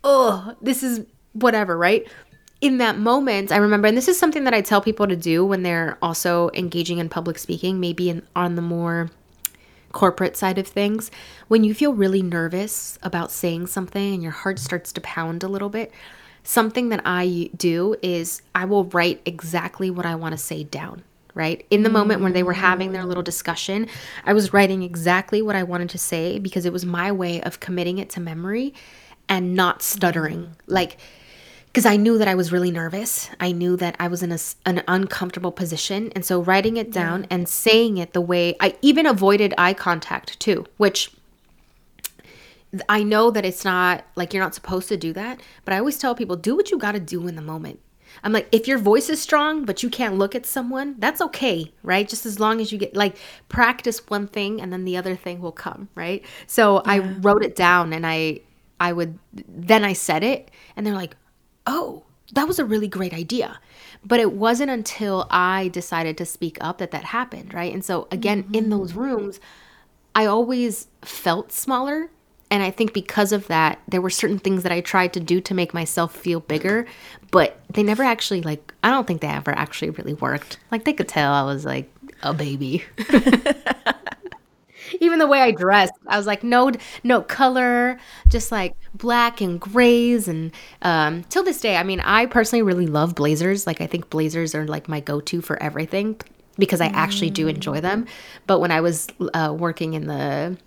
[0.04, 2.08] oh, this is whatever, right?
[2.60, 5.46] In that moment, I remember, and this is something that I tell people to do
[5.46, 9.10] when they're also engaging in public speaking, maybe in, on the more
[9.92, 11.12] corporate side of things,
[11.48, 15.48] when you feel really nervous about saying something and your heart starts to pound a
[15.48, 15.92] little bit,
[16.44, 21.04] something that I do is I will write exactly what I want to say down.
[21.34, 23.88] Right in the moment when they were having their little discussion,
[24.26, 27.62] I was writing exactly what I wanted to say because it was my way of
[27.62, 28.74] committing it to memory
[29.30, 30.58] and not stuttering.
[30.68, 30.98] Like,
[31.72, 33.30] because I knew that I was really nervous.
[33.40, 36.12] I knew that I was in a, an uncomfortable position.
[36.14, 40.38] And so writing it down and saying it the way I even avoided eye contact
[40.42, 41.14] too, which
[42.90, 45.98] I know that it's not like you're not supposed to do that, but I always
[45.98, 47.80] tell people do what you got to do in the moment.
[48.22, 51.72] I'm like, if your voice is strong, but you can't look at someone, that's okay,
[51.84, 52.08] right?
[52.08, 53.16] Just as long as you get like
[53.48, 56.22] practice one thing and then the other thing will come, right?
[56.48, 56.92] So yeah.
[56.92, 58.42] I wrote it down and I,
[58.82, 61.16] I would, then I said it and they're like,
[61.66, 62.04] oh,
[62.34, 63.60] that was a really great idea.
[64.04, 67.74] But it wasn't until I decided to speak up that that happened, right?
[67.74, 68.56] And so, again, mm-hmm.
[68.56, 69.40] in those rooms,
[70.16, 72.10] I always felt smaller.
[72.50, 75.40] And I think because of that, there were certain things that I tried to do
[75.42, 76.86] to make myself feel bigger,
[77.32, 80.58] but they never actually, like, I don't think they ever actually really worked.
[80.70, 81.90] Like, they could tell I was like
[82.24, 82.84] a baby.
[85.00, 86.72] Even the way I dressed, I was like, no,
[87.04, 90.28] no color, just like black and grays.
[90.28, 93.66] And um, till this day, I mean, I personally really love blazers.
[93.66, 96.20] Like, I think blazers are like my go-to for everything
[96.58, 98.06] because I actually do enjoy them.
[98.48, 100.58] But when I was uh, working in the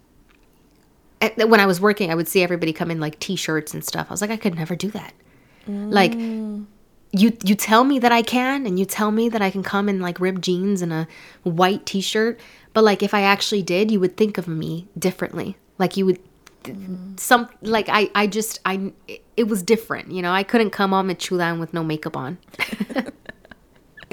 [1.21, 4.07] eh, when I was working, I would see everybody come in like t-shirts and stuff.
[4.11, 5.13] I was like, I could never do that.
[5.69, 5.93] Mm.
[5.93, 6.13] Like
[7.15, 9.89] you you tell me that I can and you tell me that I can come
[9.89, 11.07] in like ripped jeans and a
[11.45, 12.41] white t-shirt,
[12.73, 15.57] but like if I actually did, you would think of me differently.
[15.79, 16.21] Like you would
[16.65, 17.17] mm-hmm.
[17.17, 18.93] some like I I just I
[19.37, 20.33] it was different, you know.
[20.33, 22.39] I couldn't come on Michulan with no makeup on.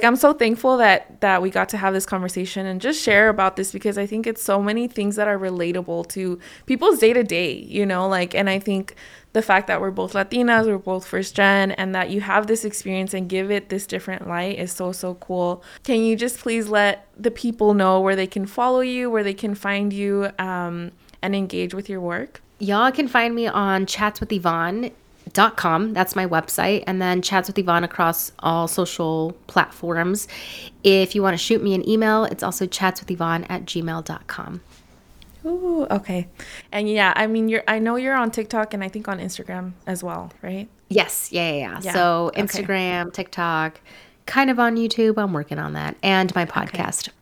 [0.01, 3.29] Like, I'm so thankful that that we got to have this conversation and just share
[3.29, 7.13] about this because I think it's so many things that are relatable to people's day
[7.13, 8.95] to day, you know, like and I think
[9.33, 12.65] the fact that we're both Latinas, we're both first gen, and that you have this
[12.65, 15.63] experience and give it this different light is so, so cool.
[15.83, 19.33] Can you just please let the people know where they can follow you, where they
[19.33, 22.41] can find you, um, and engage with your work?
[22.59, 24.91] Y'all can find me on Chats with Yvonne
[25.33, 30.27] dot com that's my website and then chats with yvonne across all social platforms
[30.83, 34.61] if you want to shoot me an email it's also chats with yvonne at gmail.com
[35.45, 36.27] Ooh, okay.
[36.71, 37.63] And yeah, I mean, you're.
[37.67, 40.69] I know you're on TikTok and I think on Instagram as well, right?
[40.89, 41.31] Yes.
[41.31, 41.51] Yeah.
[41.51, 41.57] Yeah.
[41.57, 41.79] yeah.
[41.83, 41.93] yeah.
[41.93, 43.23] So Instagram, okay.
[43.23, 43.81] TikTok,
[44.25, 45.17] kind of on YouTube.
[45.17, 47.09] I'm working on that, and my podcast.
[47.09, 47.17] Okay.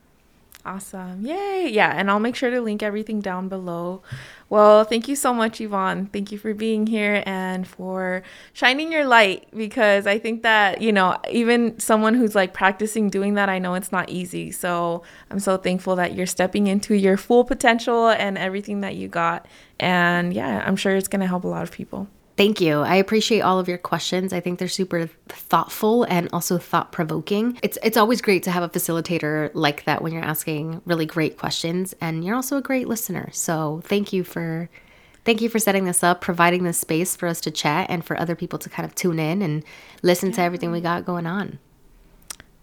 [0.66, 1.26] Awesome.
[1.26, 1.70] Yay.
[1.72, 1.94] Yeah.
[1.96, 4.04] And I'll make sure to link everything down below.
[4.50, 6.08] Well, thank you so much, Yvonne.
[6.08, 10.92] Thank you for being here and for shining your light because I think that, you
[10.92, 14.52] know, even someone who's like practicing doing that, I know it's not easy.
[14.52, 19.08] So I'm so thankful that you're stepping into your full potential and everything that you
[19.08, 19.48] got.
[19.80, 22.10] And yeah, I'm sure it's going to help a lot of people.
[22.40, 22.80] Thank you.
[22.80, 24.32] I appreciate all of your questions.
[24.32, 27.60] I think they're super thoughtful and also thought provoking.
[27.62, 31.38] It's it's always great to have a facilitator like that when you're asking really great
[31.38, 33.30] questions and you're also a great listener.
[33.34, 34.70] So, thank you for
[35.26, 38.18] thank you for setting this up, providing this space for us to chat and for
[38.18, 39.66] other people to kind of tune in and
[40.02, 40.36] listen yeah.
[40.36, 41.60] to everything we got going on.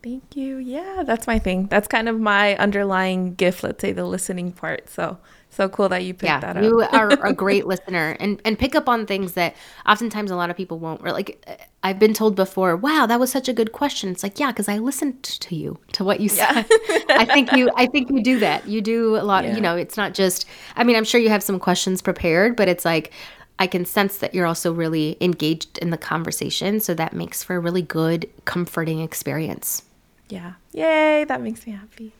[0.02, 0.56] Thank you.
[0.56, 1.66] Yeah, that's my thing.
[1.66, 4.88] That's kind of my underlying gift, let's say the listening part.
[4.88, 5.18] So,
[5.56, 6.62] so cool that you picked yeah, that up.
[6.62, 10.50] you are a great listener and and pick up on things that oftentimes a lot
[10.50, 11.02] of people won't.
[11.02, 14.38] Like uh, I've been told before, "Wow, that was such a good question." It's like,
[14.38, 17.04] "Yeah, cuz I listened to you, to what you said." Yeah.
[17.08, 18.68] I think you I think you do that.
[18.68, 19.54] You do a lot, yeah.
[19.54, 20.44] you know, it's not just
[20.76, 23.12] I mean, I'm sure you have some questions prepared, but it's like
[23.58, 27.56] I can sense that you're also really engaged in the conversation, so that makes for
[27.56, 29.82] a really good, comforting experience.
[30.28, 30.54] Yeah.
[30.72, 32.12] Yay, that makes me happy.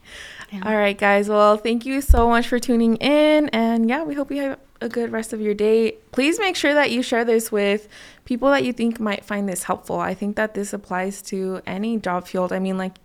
[0.53, 0.63] Yeah.
[0.65, 1.29] All right, guys.
[1.29, 3.49] Well, thank you so much for tuning in.
[3.49, 5.97] And yeah, we hope you have a good rest of your day.
[6.13, 7.89] Please make sure that you share this with
[8.25, 9.99] people that you think might find this helpful.
[9.99, 12.53] I think that this applies to any job field.
[12.53, 12.97] I mean, like,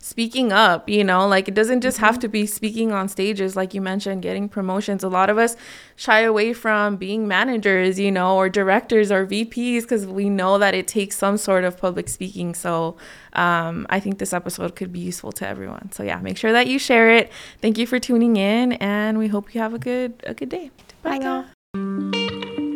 [0.00, 2.20] speaking up, you know, like it doesn't just have mm-hmm.
[2.20, 5.02] to be speaking on stages, like you mentioned, getting promotions.
[5.02, 5.56] A lot of us
[5.96, 10.74] shy away from being managers, you know, or directors or VPs because we know that
[10.74, 12.54] it takes some sort of public speaking.
[12.54, 12.96] So
[13.34, 15.92] um, I think this episode could be useful to everyone.
[15.92, 17.30] So yeah, make sure that you share it.
[17.60, 20.70] Thank you for tuning in, and we hope you have a good a good day.
[21.02, 21.44] Bye, Bye
[21.74, 22.67] y'all.